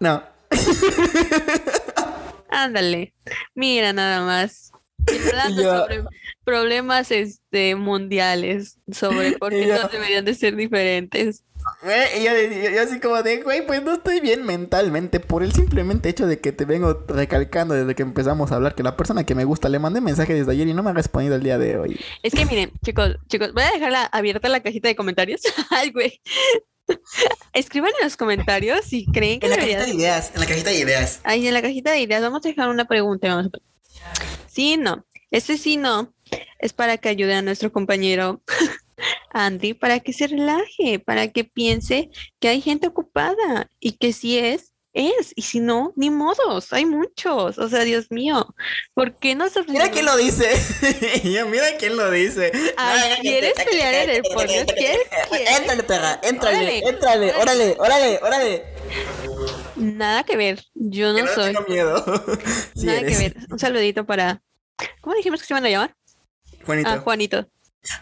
No. 0.00 0.22
Ándale. 2.50 3.14
Mira 3.54 3.92
nada 3.92 4.24
más. 4.24 4.72
Hablando 5.06 5.62
sobre 5.86 6.04
problemas 6.44 7.10
este, 7.12 7.76
mundiales, 7.76 8.78
sobre 8.90 9.32
por 9.38 9.50
qué 9.52 9.66
todos 9.66 9.92
deberían 9.92 10.24
de 10.24 10.34
ser 10.34 10.56
diferentes. 10.56 11.44
Güey, 11.82 12.20
y 12.20 12.24
yo, 12.24 12.32
yo- 12.32 12.70
yo 12.76 12.82
así 12.82 13.00
como 13.00 13.22
de, 13.22 13.42
güey, 13.42 13.66
pues 13.66 13.82
no 13.82 13.94
estoy 13.94 14.20
bien 14.20 14.44
mentalmente 14.44 15.20
por 15.20 15.42
el 15.42 15.52
simplemente 15.52 16.08
hecho 16.08 16.26
de 16.26 16.40
que 16.40 16.52
te 16.52 16.64
vengo 16.64 17.04
recalcando 17.08 17.74
desde 17.74 17.94
que 17.94 18.02
empezamos 18.02 18.50
a 18.52 18.56
hablar 18.56 18.74
que 18.74 18.82
la 18.82 18.96
persona 18.96 19.24
que 19.24 19.34
me 19.34 19.44
gusta 19.44 19.68
le 19.68 19.78
mandé 19.78 20.00
mensaje 20.00 20.34
desde 20.34 20.52
ayer 20.52 20.68
y 20.68 20.74
no 20.74 20.82
me 20.82 20.90
ha 20.90 20.94
respondido 20.94 21.34
el 21.36 21.42
día 21.42 21.58
de 21.58 21.78
hoy. 21.78 22.00
Es 22.22 22.34
que 22.34 22.44
miren, 22.46 22.72
chicos, 22.84 23.16
chicos, 23.28 23.52
voy 23.54 23.62
a 23.64 23.70
dejarla 23.72 24.04
abierta 24.04 24.48
la 24.48 24.60
cajita 24.62 24.88
de 24.88 24.96
comentarios. 24.96 25.40
Ay, 25.70 25.90
güey. 25.90 26.20
Escriban 27.52 27.90
en 28.00 28.04
los 28.04 28.16
comentarios 28.16 28.84
si 28.84 29.06
creen 29.06 29.40
que 29.40 29.46
En 29.46 29.50
la 29.50 29.56
debería 29.56 29.78
cajita 29.78 29.92
de 29.96 30.02
ideas, 30.02 30.30
en 30.34 30.40
la 30.40 30.46
cajita 30.46 30.70
de 30.70 30.78
ideas. 30.78 31.20
Ahí 31.24 31.46
en 31.46 31.54
la 31.54 31.62
cajita 31.62 31.90
de 31.92 32.00
ideas 32.00 32.22
vamos 32.22 32.44
a 32.44 32.48
dejar 32.48 32.68
una 32.68 32.86
pregunta. 32.86 33.26
y 33.26 33.30
Vamos 33.30 33.46
a... 33.46 33.50
poner, 33.50 33.66
Sí, 34.46 34.76
no. 34.76 35.04
Este 35.30 35.58
sí, 35.58 35.76
no. 35.76 36.14
Es 36.58 36.72
para 36.72 36.96
que 36.96 37.08
ayude 37.10 37.34
a 37.34 37.42
nuestro 37.42 37.70
compañero 37.72 38.42
Andy 39.32 39.74
para 39.74 40.00
que 40.00 40.12
se 40.12 40.26
relaje, 40.26 40.98
para 40.98 41.28
que 41.28 41.44
piense 41.44 42.10
que 42.40 42.48
hay 42.48 42.60
gente 42.60 42.86
ocupada 42.88 43.70
y 43.80 43.92
que 43.92 44.12
si 44.12 44.38
es, 44.38 44.72
es. 44.94 45.32
Y 45.36 45.42
si 45.42 45.60
no, 45.60 45.92
ni 45.96 46.10
modos. 46.10 46.72
Hay 46.72 46.84
muchos. 46.86 47.58
O 47.58 47.68
sea, 47.68 47.84
Dios 47.84 48.06
mío. 48.10 48.46
¿Por 48.94 49.16
qué 49.18 49.34
no 49.34 49.48
se 49.48 49.62
Mira 49.64 49.90
quién 49.90 50.06
lo 50.06 50.16
dice. 50.16 50.48
Mira 51.24 51.76
quién 51.78 51.96
lo 51.96 52.10
dice. 52.10 52.50
Ay, 52.76 53.10
No, 53.16 53.20
¿quieres 53.20 53.52
pelear 53.52 53.94
en 53.94 54.10
el 54.10 54.22
cállate, 54.36 54.74
¿Quieres? 54.74 55.06
Éntrale, 55.58 55.82
perra, 55.84 56.20
éntrale, 56.22 56.78
éntrale, 56.78 57.34
órale, 57.34 57.76
órale, 57.78 58.18
órale. 58.22 58.64
Nada 59.76 60.24
que 60.24 60.36
ver. 60.36 60.64
Yo 60.74 61.14
Que 61.14 61.22
no 61.22 61.28
no 61.28 61.34
soy. 61.34 61.52
tengo 61.54 61.66
miedo. 61.68 62.04
Sí 62.74 62.86
Nada 62.86 63.00
que 63.00 63.16
ver. 63.16 63.36
Un 63.50 63.58
saludito 63.58 64.04
para. 64.06 64.42
¿Cómo 65.00 65.14
dijimos 65.14 65.40
que 65.40 65.46
se 65.46 65.52
iban 65.52 65.66
a 65.66 65.70
llamar? 65.70 65.94
Juanito. 66.64 66.90
Ah, 66.90 66.98
Juanito. 66.98 67.48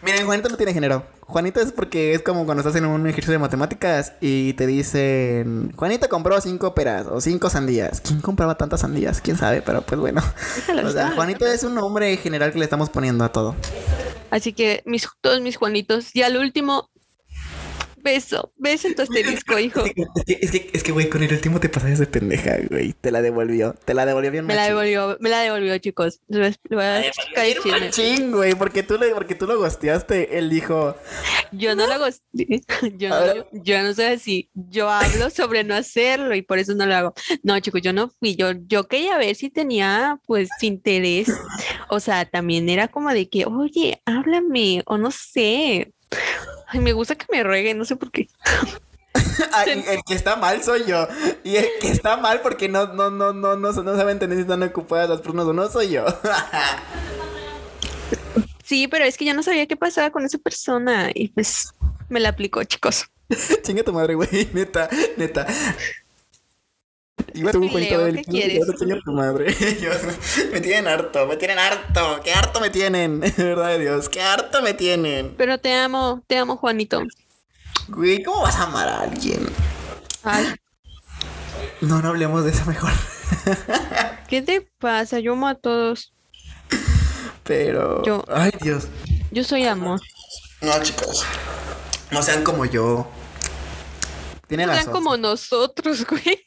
Miren, 0.01 0.25
Juanito 0.25 0.49
no 0.49 0.57
tiene 0.57 0.73
género. 0.73 1.05
Juanito 1.21 1.59
es 1.59 1.71
porque 1.71 2.13
es 2.13 2.21
como 2.21 2.45
cuando 2.45 2.61
estás 2.61 2.75
en 2.75 2.85
un 2.85 3.05
ejercicio 3.07 3.33
de 3.33 3.39
matemáticas 3.39 4.13
y 4.21 4.53
te 4.53 4.65
dicen, 4.65 5.73
Juanito 5.75 6.09
compró 6.09 6.39
cinco 6.41 6.73
peras 6.73 7.05
o 7.07 7.21
cinco 7.21 7.49
sandías. 7.49 8.01
¿Quién 8.01 8.21
compraba 8.21 8.55
tantas 8.57 8.81
sandías? 8.81 9.21
¿Quién 9.21 9.37
sabe? 9.37 9.61
Pero 9.61 9.81
pues 9.81 9.99
bueno. 9.99 10.21
O 10.83 10.89
sea. 10.89 11.11
Juanito 11.11 11.45
es 11.45 11.63
un 11.63 11.75
nombre 11.75 12.15
general 12.17 12.51
que 12.51 12.59
le 12.59 12.65
estamos 12.65 12.89
poniendo 12.89 13.23
a 13.23 13.31
todo. 13.31 13.55
Así 14.29 14.53
que 14.53 14.83
mis, 14.85 15.07
todos 15.21 15.41
mis 15.41 15.57
Juanitos, 15.57 16.15
y 16.15 16.21
al 16.23 16.37
último, 16.37 16.89
beso, 18.07 18.53
beso 18.57 18.87
en 18.87 18.95
tu 18.95 19.01
asterisco, 19.01 19.59
hijo. 19.59 19.83
Es 20.25 20.51
que, 20.51 20.69
es 20.73 20.83
que, 20.83 20.91
güey, 20.91 21.09
con 21.09 21.21
el 21.23 21.31
último 21.33 21.59
te 21.59 21.67
pasaste 21.69 21.97
de 21.97 22.07
pendeja, 22.07 22.57
güey. 22.69 22.93
Te 22.93 23.11
la 23.11 23.21
devolvió. 23.21 23.73
Te 23.85 23.93
la 23.93 24.05
devolvió 24.05 24.31
bien 24.31 24.45
Me 24.45 24.55
la 24.55 24.65
devolvió, 24.67 25.17
me 25.19 25.29
la 25.29 25.41
devolvió, 25.41 25.77
chicos. 25.79 26.21
Les 26.27 26.57
voy 26.69 26.83
a- 26.83 27.03
chisme. 27.11 27.79
machín, 27.79 28.31
güey, 28.31 28.55
porque 28.55 28.83
tú, 28.83 28.97
le, 28.97 29.09
porque 29.13 29.35
tú 29.35 29.45
lo 29.45 29.57
gosteaste. 29.57 30.37
Él 30.37 30.49
dijo, 30.49 30.95
Yo 31.51 31.75
no 31.75 31.85
lo 31.87 31.93
hago, 31.93 32.05
yo 32.97 33.13
A 33.13 33.33
no, 33.33 33.45
yo 33.51 33.81
no 33.83 33.93
soy 33.93 34.05
así. 34.05 34.49
Yo 34.53 34.89
hablo 34.89 35.29
sobre 35.29 35.63
no 35.63 35.75
hacerlo 35.75 36.33
y 36.35 36.41
por 36.41 36.59
eso 36.59 36.73
no 36.75 36.85
lo 36.85 36.95
hago. 36.95 37.13
No, 37.43 37.59
chicos, 37.59 37.81
yo 37.81 37.93
no 37.93 38.09
fui. 38.19 38.35
Yo, 38.35 38.51
yo 38.67 38.87
quería 38.87 39.17
ver 39.17 39.35
si 39.35 39.49
tenía, 39.49 40.19
pues, 40.25 40.49
interés. 40.61 41.27
O 41.89 41.99
sea, 41.99 42.25
también 42.25 42.69
era 42.69 42.87
como 42.87 43.11
de 43.11 43.29
que, 43.29 43.45
oye, 43.45 44.01
háblame, 44.05 44.83
o 44.85 44.97
no 44.97 45.11
sé. 45.11 45.93
Ay, 46.67 46.79
me 46.79 46.93
gusta 46.93 47.15
que 47.15 47.25
me 47.31 47.43
rueguen, 47.43 47.77
no 47.77 47.85
sé 47.85 47.95
por 47.95 48.11
qué. 48.11 48.27
"Ay, 49.53 49.83
el 49.87 49.99
que 50.05 50.13
está 50.13 50.35
mal 50.35 50.63
soy 50.63 50.85
yo. 50.85 51.07
Y 51.43 51.55
el 51.55 51.67
que 51.81 51.89
está 51.89 52.17
mal 52.17 52.41
porque 52.41 52.69
no, 52.69 52.87
no, 52.93 53.09
no, 53.09 53.33
no, 53.33 53.55
no, 53.55 53.71
no 53.71 53.95
saben 53.95 54.09
entender 54.09 54.37
si 54.37 54.41
están 54.43 54.63
ocupadas 54.63 55.09
las 55.09 55.21
personas 55.21 55.45
o 55.45 55.53
no 55.53 55.69
soy 55.69 55.89
yo. 55.89 56.05
Sí, 58.63 58.89
pero 58.89 59.05
es 59.05 59.17
que 59.17 59.23
yo 59.23 59.33
no 59.33 59.43
sabía 59.43 59.65
qué 59.65 59.77
pasaba 59.77 60.09
con 60.09 60.25
esa 60.25 60.37
persona 60.39 61.09
y 61.13 61.29
pues 61.29 61.69
me 62.09 62.19
la 62.19 62.27
aplicó, 62.29 62.61
chicos. 62.65 63.05
Chinga 63.63 63.81
tu 63.81 63.93
madre, 63.93 64.15
güey. 64.15 64.49
Neta, 64.51 64.89
neta. 65.15 65.47
Iba 67.33 67.51
tu 67.51 67.59
mi 67.59 67.69
Juanito 67.69 67.97
Leo, 67.97 68.05
del 68.05 69.03
tu 69.03 69.11
madre. 69.11 69.55
Me 70.51 70.61
tienen 70.61 70.87
harto, 70.87 71.27
me 71.27 71.35
tienen 71.37 71.59
harto. 71.59 72.19
Qué 72.23 72.33
harto 72.33 72.59
me 72.59 72.69
tienen. 72.69 73.19
De 73.37 73.43
verdad 73.43 73.69
de 73.69 73.79
Dios, 73.79 74.09
qué 74.09 74.21
harto 74.21 74.61
me 74.61 74.73
tienen. 74.73 75.33
Pero 75.37 75.59
te 75.59 75.73
amo, 75.73 76.23
te 76.27 76.37
amo, 76.37 76.57
Juanito. 76.57 77.01
Güey, 77.89 78.23
¿cómo 78.23 78.41
vas 78.41 78.55
a 78.55 78.63
amar 78.63 78.87
a 78.87 79.01
alguien? 79.01 79.47
Ay, 80.23 80.53
No, 81.81 82.01
no 82.01 82.09
hablemos 82.09 82.43
de 82.43 82.51
eso 82.51 82.65
mejor. 82.65 82.91
¿qué 84.29 84.41
te 84.41 84.61
pasa? 84.79 85.19
Yo 85.19 85.33
amo 85.33 85.47
a 85.47 85.55
todos. 85.55 86.11
Pero. 87.43 88.03
Yo- 88.03 88.25
Ay, 88.29 88.51
Dios. 88.61 88.87
Yo 89.31 89.43
soy 89.43 89.65
amor. 89.65 90.01
No, 90.61 90.71
chicos. 90.83 91.23
No 92.11 92.21
sean 92.21 92.43
como 92.43 92.65
yo. 92.65 93.07
Tiene 94.47 94.65
No 94.65 94.73
sean 94.73 94.85
razón. 94.87 94.93
como 95.03 95.17
nosotros, 95.17 96.05
güey. 96.05 96.46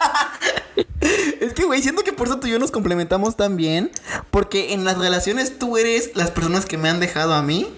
Es 1.40 1.52
que, 1.52 1.64
güey, 1.64 1.82
siento 1.82 2.02
que 2.02 2.12
por 2.12 2.26
eso 2.26 2.40
tú 2.40 2.46
y 2.46 2.50
yo 2.50 2.58
nos 2.58 2.70
complementamos 2.70 3.36
tan 3.36 3.56
bien. 3.56 3.90
Porque 4.30 4.72
en 4.72 4.84
las 4.84 4.98
relaciones 4.98 5.58
tú 5.58 5.76
eres 5.76 6.10
las 6.14 6.30
personas 6.30 6.66
que 6.66 6.78
me 6.78 6.88
han 6.88 7.00
dejado 7.00 7.34
a 7.34 7.42
mí. 7.42 7.68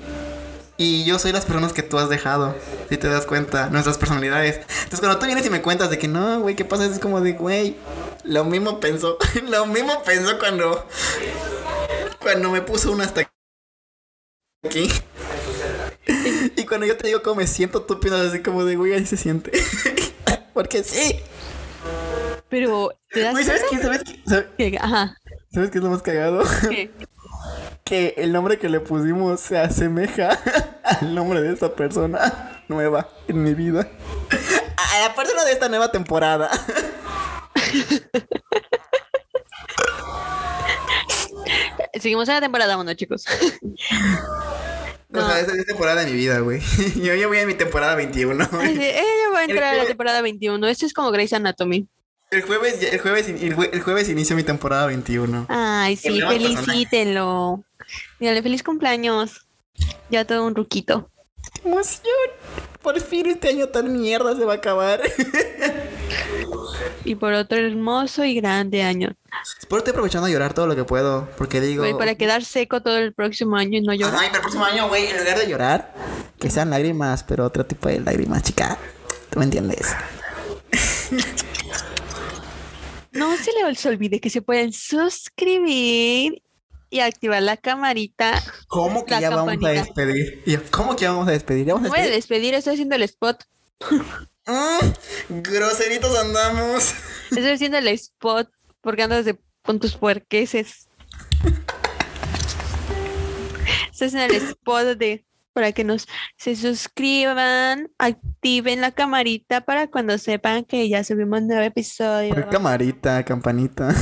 Y 0.77 1.05
yo 1.05 1.19
soy 1.19 1.33
las 1.33 1.45
personas 1.45 1.73
que 1.73 1.83
tú 1.83 1.99
has 1.99 2.09
dejado. 2.09 2.55
Si 2.89 2.97
te 2.97 3.09
das 3.09 3.27
cuenta, 3.27 3.69
nuestras 3.69 3.99
personalidades. 3.99 4.57
Entonces, 4.57 5.01
cuando 5.01 5.19
tú 5.19 5.27
vienes 5.27 5.45
y 5.45 5.51
me 5.51 5.61
cuentas 5.61 5.91
de 5.91 5.99
que 5.99 6.07
no, 6.07 6.41
güey, 6.41 6.55
¿qué 6.55 6.65
pasa? 6.65 6.87
Es 6.87 7.01
como 7.01 7.21
de, 7.21 7.33
güey, 7.33 7.77
lo 8.23 8.45
mismo 8.45 8.79
pensó. 8.79 9.19
lo 9.49 9.67
mismo 9.67 10.03
pensó 10.05 10.39
cuando. 10.39 10.87
Cuando 12.21 12.51
me 12.51 12.63
puso 12.63 12.93
una 12.93 13.05
hasta 13.05 13.29
aquí. 14.65 14.89
y 16.57 16.65
cuando 16.65 16.87
yo 16.87 16.97
te 16.97 17.09
digo 17.09 17.23
cómo 17.23 17.37
me 17.37 17.47
siento, 17.47 17.83
tú 17.83 17.99
piensas 17.99 18.29
así 18.29 18.43
como 18.43 18.65
de, 18.65 18.77
güey, 18.77 18.93
ahí 18.93 19.05
se 19.05 19.17
siente. 19.17 19.51
Porque 20.55 20.85
sí. 20.85 21.21
Pero 22.49 22.91
te 23.11 23.21
das 23.21 23.35
¿sabes 23.45 23.63
qué? 23.71 23.79
¿Sabes 23.79 24.03
qué? 24.05 24.21
¿Sabes- 24.27 24.79
Ajá. 24.81 25.17
¿Sabes 25.53 25.71
qué 25.71 25.79
es 25.79 25.85
lo 25.85 25.91
más 25.91 26.03
cagado? 26.03 26.43
¿qué? 26.69 26.91
que 27.85 28.15
el 28.19 28.33
nombre 28.33 28.59
que 28.59 28.69
le 28.69 28.81
pusimos 28.81 29.41
se 29.41 29.59
asemeja 29.59 30.39
al 30.85 31.15
nombre 31.15 31.41
de 31.41 31.53
esta 31.53 31.75
persona 31.75 32.63
nueva 32.69 33.09
en 33.29 33.43
mi 33.43 33.55
vida. 33.55 33.89
A 34.95 35.09
la 35.09 35.15
persona 35.15 35.45
de 35.45 35.53
esta 35.53 35.69
nueva 35.69 35.91
temporada. 35.91 36.51
Seguimos 41.95 42.29
en 42.29 42.35
la 42.37 42.41
temporada 42.41 42.77
1, 42.79 42.95
chicos. 42.95 43.25
O 45.13 45.21
sea, 45.21 45.41
esta 45.41 45.55
es 45.55 45.67
temporada 45.67 46.05
de 46.05 46.11
mi 46.11 46.17
vida, 46.17 46.39
güey. 46.41 46.61
Yo 47.03 47.15
ya 47.15 47.27
voy 47.27 47.39
a 47.41 47.47
mi 47.47 47.55
temporada 47.55 47.95
21. 47.97 48.49
Ay, 48.53 48.77
sí, 48.77 48.83
Ella 48.83 49.31
va 49.33 49.39
a 49.41 49.45
entrar 49.45 49.75
a 49.75 49.77
la 49.79 49.87
temporada 49.87 50.23
21. 50.23 50.67
Esto 50.69 50.87
es 50.87 50.93
como 50.93 51.11
Grey's 51.11 51.33
Anatomy. 51.33 51.89
El 52.31 52.43
jueves, 52.43 52.81
ya- 52.81 52.89
el 52.89 53.01
jueves, 53.01 53.29
el, 53.29 53.57
jue- 53.57 53.71
el 53.73 53.81
jueves 53.81 54.09
inicio 54.09 54.37
mi 54.37 54.43
temporada 54.43 54.87
21. 54.87 55.47
Ay, 55.49 55.97
sí, 55.97 56.21
felicítenlo. 56.21 57.65
Dígale 58.21 58.43
feliz 58.43 58.63
cumpleaños. 58.63 59.47
Ya 60.11 60.25
todo 60.27 60.45
un 60.45 60.55
ruquito. 60.55 61.11
¡Qué 61.55 61.69
emoción! 61.69 62.03
Por 62.83 63.01
fin 63.01 63.27
este 63.27 63.49
año 63.49 63.69
tan 63.69 63.93
mierda 63.99 64.37
se 64.37 64.45
va 64.45 64.55
a 64.55 64.57
acabar. 64.57 65.01
Y 67.05 67.15
por 67.15 67.33
otro 67.33 67.59
hermoso 67.59 68.25
y 68.25 68.35
grande 68.35 68.83
año. 68.83 69.15
Espero 69.59 69.79
estoy 69.79 69.93
aprovechando 69.93 70.27
a 70.27 70.31
llorar 70.31 70.53
todo 70.53 70.67
lo 70.67 70.77
que 70.77 70.85
puedo. 70.85 71.29
Porque 71.39 71.61
digo. 71.61 71.83
Güey, 71.83 71.97
para 71.97 72.15
quedar 72.17 72.45
seco 72.45 72.83
todo 72.83 72.99
el 72.99 73.15
próximo 73.15 73.57
año 73.57 73.79
y 73.79 73.83
no 73.83 73.95
llorar. 73.95 74.19
Ay, 74.21 74.27
para 74.29 74.37
el 74.39 74.43
próximo 74.43 74.65
año, 74.65 74.89
güey, 74.89 75.07
en 75.07 75.19
lugar 75.19 75.39
de 75.39 75.49
llorar, 75.49 75.95
que 76.39 76.51
sean 76.51 76.71
lágrimas, 76.71 77.23
pero 77.25 77.45
otro 77.47 77.65
tipo 77.65 77.89
de 77.89 78.01
lágrimas, 78.01 78.43
chica. 78.43 78.77
¿Tú 79.31 79.39
me 79.39 79.45
entiendes? 79.47 79.87
No 83.19 83.37
se 83.37 83.51
les 83.53 83.87
olvide 83.87 84.21
que 84.21 84.31
se 84.31 84.43
pueden 84.43 84.73
suscribir 84.73 86.41
y 86.91 87.01
activar 87.01 87.43
la 87.43 87.57
camarita. 87.57 88.41
¿Cómo 88.69 89.05
que 89.05 89.21
ya 89.21 89.31
vamos 89.31 89.57
a 89.65 89.69
despedir? 89.69 90.43
¿Cómo 90.71 90.95
que 90.95 91.03
ya 91.03 91.11
vamos 91.11 91.29
a 91.29 91.33
despedir? 91.33 91.67
¿Ya 91.67 91.75
vamos 91.75 91.87
a 91.87 91.89
No 91.89 91.95
voy 91.95 91.99
a 91.99 92.11
despedir? 92.11 92.53
despedir, 92.53 92.55
estoy 92.55 92.75
haciendo 92.75 92.97
el 92.97 93.03
spot. 93.03 93.45
Mm, 94.47 95.43
groseritos 95.43 96.19
andamos. 96.19 96.95
Estoy 97.31 97.51
haciendo 97.51 97.79
el 97.79 97.89
spot 97.89 98.49
porque 98.81 99.03
andas 99.03 99.25
de, 99.25 99.39
con 99.63 99.79
tus 99.79 99.97
puerqueses. 99.97 100.89
Estoy 103.91 104.09
haciendo 104.09 104.35
el 104.35 104.43
spot 104.43 104.97
de 104.97 105.27
para 105.59 105.73
que 105.73 105.83
nos 105.83 106.07
se 106.37 106.55
suscriban, 106.55 107.91
activen 107.99 108.81
la 108.81 108.93
camarita 108.93 109.63
para 109.63 109.89
cuando 109.89 110.17
sepan 110.17 110.65
que 110.65 110.89
ya 110.89 111.03
subimos 111.03 111.43
nuevo 111.43 111.63
episodio. 111.63 112.33
Por 112.33 112.49
camarita, 112.49 113.25
campanita. 113.25 113.93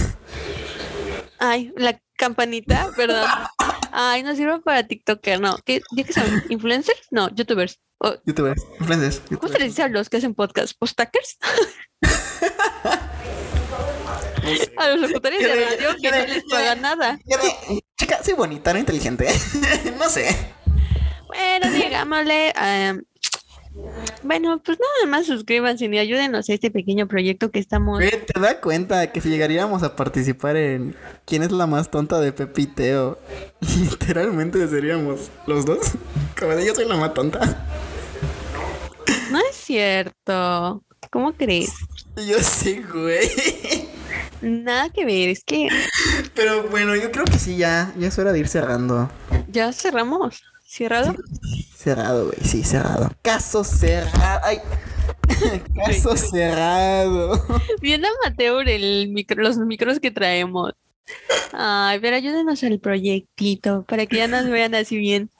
Ay, 1.39 1.73
la 1.75 1.99
campanita, 2.19 2.91
perdón. 2.95 3.27
Ay, 3.91 4.23
no 4.23 4.37
sirve 4.37 4.61
para 4.61 4.87
TikToker, 4.87 5.41
no. 5.41 5.57
¿Qué, 5.65 5.81
¿Ya 5.97 6.05
que 6.05 6.13
son? 6.13 6.45
¿Influencers? 6.51 7.07
No, 7.11 7.35
youtubers. 7.35 7.81
O- 8.01 8.17
Youtubers, 8.27 8.63
influencers. 8.79 9.23
¿Cómo 9.41 9.51
se 9.51 9.59
les 9.59 9.69
dice 9.69 9.83
a 9.85 9.89
los 9.89 10.11
que 10.11 10.19
hacen 10.19 10.35
podcast? 10.35 10.75
¿Postakers? 10.79 11.39
A 14.77 14.89
los 14.91 15.01
locutores 15.01 15.41
de 15.41 15.65
radio 15.65 15.97
que 16.01 16.11
no 16.11 16.17
les 16.19 16.45
pagan 16.45 16.81
nada. 16.81 17.19
Chica, 17.99 18.23
soy 18.23 18.35
bonita, 18.35 18.73
no 18.73 18.79
inteligente. 18.79 19.27
no 19.99 20.09
sé. 20.09 20.55
Bueno, 21.27 21.71
digámosle. 21.71 22.53
em, 22.57 23.03
bueno, 24.23 24.61
pues 24.65 24.79
nada 24.79 25.11
más 25.11 25.27
suscríbanse 25.27 25.85
y 25.87 25.99
ayúdenos 25.99 26.49
a 26.49 26.53
este 26.55 26.71
pequeño 26.71 27.07
proyecto 27.09 27.51
que 27.51 27.59
estamos. 27.59 28.01
¿Te 28.01 28.41
das 28.41 28.55
cuenta 28.63 29.13
que 29.13 29.21
si 29.21 29.29
llegaríamos 29.29 29.83
a 29.83 29.95
participar 29.97 30.57
en 30.57 30.97
quién 31.27 31.43
es 31.43 31.53
la 31.53 31.67
más 31.67 31.91
tonta 31.91 32.19
de 32.21 32.33
Pepe 32.33 32.63
y 32.63 32.67
Teo? 32.69 33.19
Literalmente 33.91 34.67
seríamos 34.69 35.31
los 35.47 35.67
dos. 35.67 35.93
Como 36.39 36.53
de 36.53 36.67
yo 36.67 36.75
soy 36.75 36.87
la 36.87 36.97
más 36.97 37.13
tonta. 37.13 37.67
No 39.31 39.39
es 39.41 39.57
cierto. 39.57 40.83
¿Cómo 41.11 41.33
crees? 41.35 41.73
Yo 42.17 42.39
sí, 42.41 42.83
güey. 42.93 43.29
Nada 44.41 44.89
que 44.91 45.05
ver, 45.05 45.29
es 45.29 45.45
que 45.45 45.69
Pero 46.35 46.65
bueno, 46.69 46.95
yo 46.97 47.11
creo 47.11 47.25
que 47.25 47.39
sí, 47.39 47.57
ya. 47.57 47.93
Ya 47.99 48.09
es 48.09 48.19
hora 48.19 48.33
de 48.33 48.39
ir 48.39 48.49
cerrando. 48.49 49.11
ya 49.49 49.73
cerramos. 49.73 50.43
¿Cerrado? 50.77 51.15
Cerrado, 51.75 52.27
güey. 52.27 52.37
Sí, 52.43 52.63
cerrado. 52.63 53.11
Caso 53.23 53.65
cerrado. 53.65 54.41
Ay. 54.43 54.59
Caso 55.87 56.15
cerrado. 56.19 57.43
Bien 57.81 58.05
amateur 58.05 58.69
el 58.69 59.09
micro, 59.09 59.43
los 59.43 59.57
micros 59.57 60.01
que 60.01 60.11
traemos. 60.11 60.75
Ay, 61.53 61.99
pero 62.01 62.17
ayúdenos 62.17 62.63
al 62.63 62.79
proyectito 62.79 63.85
para 63.89 64.05
que 64.05 64.17
ya 64.19 64.29
nos 64.29 64.51
vean 64.51 64.75
así 64.75 64.99
bien. 64.99 65.31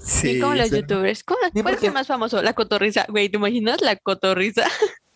Sí. 0.00 0.28
bien 0.28 0.40
como 0.40 0.54
los 0.54 0.68
sí. 0.70 0.76
youtubers. 0.76 1.24
¿Cuál, 1.24 1.38
Sí, 1.52 1.60
es 1.60 1.82
el 1.82 1.92
más 1.92 2.06
famoso? 2.06 2.40
La 2.40 2.54
cotorriza. 2.54 3.04
Güey, 3.06 3.28
¿te 3.28 3.36
imaginas 3.36 3.82
la 3.82 3.96
cotorriza? 3.96 4.64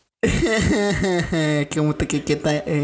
Como 1.75 1.97
te 1.97 2.07
que, 2.07 2.23
que 2.23 2.37
ta- 2.37 2.63
eh, 2.65 2.79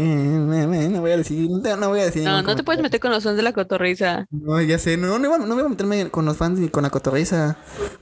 no 0.91 0.99
voy 1.01 1.11
a 1.11 1.17
decir, 1.17 1.49
no, 1.49 1.77
no 1.77 1.87
voy 1.89 2.01
a 2.01 2.05
decir. 2.05 2.23
No, 2.23 2.41
no 2.41 2.55
te 2.55 2.63
puedes 2.63 2.81
meter 2.81 2.99
con 2.99 3.11
los 3.11 3.23
sons 3.23 3.37
de 3.37 3.43
la 3.43 3.53
cotorriza. 3.53 4.25
No, 4.29 4.59
ya 4.61 4.77
sé, 4.77 4.97
no, 4.97 5.17
no 5.19 5.25
iba, 5.27 5.37
no 5.37 5.53
iba 5.55 5.65
a 5.65 5.69
meterme 5.69 6.09
con 6.09 6.25
los 6.25 6.35
fans 6.35 6.59
ni 6.59 6.67
con 6.67 6.83
la 6.83 6.89
cotorriza. 6.89 7.57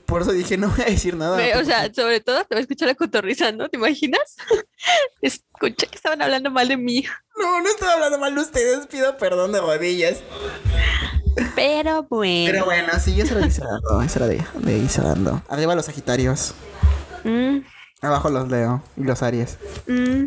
Por 0.06 0.22
eso 0.22 0.32
dije, 0.32 0.56
no 0.58 0.68
voy 0.70 0.80
a 0.82 0.90
decir 0.90 1.16
nada. 1.16 1.36
O 1.60 1.64
sea, 1.64 1.92
sobre 1.94 2.18
todo 2.20 2.44
te 2.44 2.54
va 2.56 2.58
a 2.58 2.62
escuchar 2.62 2.88
la 2.88 2.94
cotorriza, 2.96 3.52
¿no? 3.52 3.68
¿Te 3.68 3.76
imaginas? 3.76 4.36
Escuché 5.22 5.86
que 5.86 5.96
estaban 5.96 6.20
hablando 6.20 6.50
mal 6.50 6.66
de 6.66 6.76
mí. 6.76 7.04
No, 7.40 7.60
no 7.62 7.68
estaba 7.68 7.92
hablando 7.94 8.18
mal 8.18 8.34
de 8.34 8.40
ustedes, 8.40 8.86
pido 8.88 9.16
perdón 9.18 9.52
de 9.52 9.60
rodillas. 9.60 10.18
Pero 11.54 12.02
bueno. 12.10 12.50
Pero 12.52 12.64
bueno, 12.64 12.88
sí, 12.98 13.20
hora 13.22 13.36
de 13.40 13.46
ir 13.46 13.52
cerrando, 13.52 14.02
es 14.02 14.16
hora 14.16 14.26
de, 14.26 14.44
de. 14.54 15.40
Arriba 15.48 15.74
los 15.76 15.84
Sagitarios, 15.86 16.54
Mm, 17.24 17.58
abajo 18.02 18.30
los 18.30 18.48
Leo 18.48 18.82
y 18.96 19.04
los 19.04 19.22
Aries. 19.22 19.58
mm. 19.86 20.26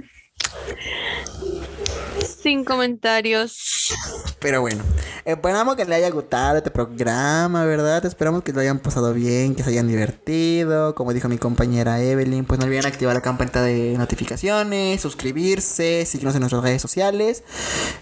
Sin 2.41 2.65
comentarios. 2.65 3.93
Pero 4.39 4.61
bueno, 4.61 4.83
esperamos 5.25 5.75
que 5.75 5.85
le 5.85 5.93
haya 5.93 6.09
gustado 6.09 6.57
este 6.57 6.71
programa, 6.71 7.63
¿verdad? 7.65 8.03
Esperamos 8.05 8.41
que 8.41 8.51
lo 8.51 8.61
hayan 8.61 8.79
pasado 8.79 9.13
bien, 9.13 9.53
que 9.53 9.61
se 9.61 9.69
hayan 9.69 9.87
divertido. 9.87 10.95
Como 10.95 11.13
dijo 11.13 11.29
mi 11.29 11.37
compañera 11.37 12.01
Evelyn, 12.01 12.45
pues 12.45 12.59
no 12.59 12.65
olviden 12.65 12.87
activar 12.87 13.13
la 13.13 13.21
campanita 13.21 13.61
de 13.61 13.95
notificaciones, 13.97 14.99
suscribirse, 14.99 16.03
seguirnos 16.07 16.33
en 16.33 16.39
nuestras 16.39 16.63
redes 16.63 16.81
sociales. 16.81 17.43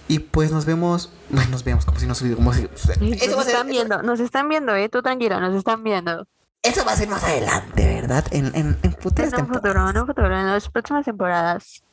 Y 0.07 0.19
pues 0.19 0.51
nos 0.51 0.65
vemos, 0.65 1.11
bueno, 1.29 1.49
nos 1.51 1.65
vemos 1.65 1.83
como 1.83 1.99
si 1.99 2.07
nos 2.07 2.21
como 2.21 2.53
si, 2.53 2.61
Nos 3.01 3.47
están 3.47 3.67
viendo, 3.67 4.01
nos 4.01 4.21
están 4.21 4.47
viendo, 4.47 4.73
eh. 4.73 4.87
Tú 4.87 5.01
tranquila, 5.01 5.41
nos 5.41 5.53
están 5.53 5.83
viendo. 5.83 6.25
Eso 6.63 6.85
va 6.85 6.93
a 6.93 6.97
ser 6.97 7.07
más 7.09 7.23
adelante, 7.23 7.85
¿verdad? 8.01 8.25
En, 8.31 8.47
en, 8.55 8.77
en 8.83 8.93
futuras 8.93 9.33
En 9.33 9.39
un 9.41 9.47
temporadas. 9.47 9.61
futuro, 9.61 9.89
en 9.89 9.97
un 9.97 10.07
futuro, 10.07 10.27
en 10.39 10.47
las 10.47 10.69
próximas 10.69 11.05
temporadas. 11.05 11.83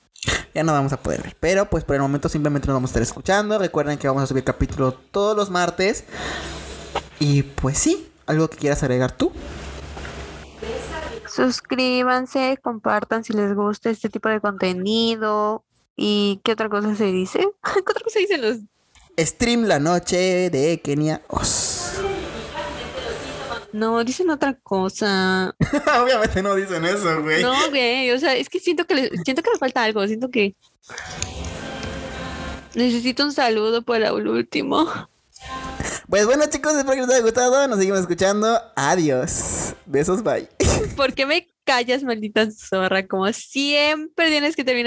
Ya 0.54 0.64
no 0.64 0.72
vamos 0.72 0.92
a 0.92 1.02
poder 1.02 1.22
ver. 1.22 1.36
Pero 1.38 1.70
pues 1.70 1.84
por 1.84 1.96
el 1.96 2.02
momento 2.02 2.28
simplemente 2.28 2.66
nos 2.66 2.74
vamos 2.76 2.90
a 2.90 2.92
estar 2.92 3.02
escuchando. 3.02 3.58
Recuerden 3.58 3.98
que 3.98 4.08
vamos 4.08 4.22
a 4.22 4.26
subir 4.26 4.44
capítulo 4.44 4.92
todos 4.92 5.36
los 5.36 5.50
martes. 5.50 6.04
Y 7.18 7.42
pues 7.44 7.78
sí, 7.78 8.10
algo 8.26 8.48
que 8.48 8.56
quieras 8.56 8.82
agregar 8.82 9.12
tú. 9.12 9.32
Suscríbanse, 11.26 12.58
compartan 12.62 13.24
si 13.24 13.32
les 13.34 13.54
gusta 13.54 13.90
este 13.90 14.08
tipo 14.08 14.28
de 14.28 14.40
contenido. 14.40 15.64
¿Y 15.96 16.40
qué 16.44 16.52
otra 16.52 16.68
cosa 16.68 16.94
se 16.96 17.06
dice? 17.06 17.40
¿Qué 17.64 17.80
otra 17.80 18.02
cosa 18.04 18.18
dicen 18.18 18.42
los 18.42 18.58
Stream 19.18 19.64
la 19.64 19.78
noche 19.78 20.50
de 20.50 20.80
Kenia 20.82 21.22
Os. 21.28 21.75
No, 23.76 24.02
dicen 24.04 24.30
otra 24.30 24.54
cosa. 24.54 25.54
Obviamente 26.02 26.42
no 26.42 26.54
dicen 26.54 26.82
eso, 26.86 27.22
güey. 27.22 27.42
No, 27.42 27.54
güey, 27.68 28.10
o 28.10 28.18
sea, 28.18 28.34
es 28.34 28.48
que 28.48 28.58
siento 28.58 28.86
que 28.86 28.94
le, 28.94 29.10
siento 29.22 29.42
que 29.42 29.50
me 29.50 29.58
falta 29.58 29.84
algo, 29.84 30.06
siento 30.06 30.30
que 30.30 30.56
necesito 32.74 33.22
un 33.22 33.34
saludo 33.34 33.82
para 33.82 34.08
el 34.08 34.28
último. 34.28 34.88
Pues 36.08 36.24
bueno, 36.24 36.44
chicos, 36.48 36.74
espero 36.74 36.94
que 36.94 37.00
les 37.02 37.10
haya 37.10 37.20
gustado. 37.20 37.68
Nos 37.68 37.78
seguimos 37.78 38.00
escuchando. 38.00 38.58
Adiós. 38.76 39.74
Besos, 39.84 40.22
bye. 40.22 40.48
¿Por 40.96 41.12
qué 41.12 41.26
me 41.26 41.46
callas, 41.64 42.02
maldita 42.02 42.50
zorra? 42.50 43.06
Como 43.06 43.30
siempre 43.34 44.30
tienes 44.30 44.56
que 44.56 44.64
terminar. 44.64 44.84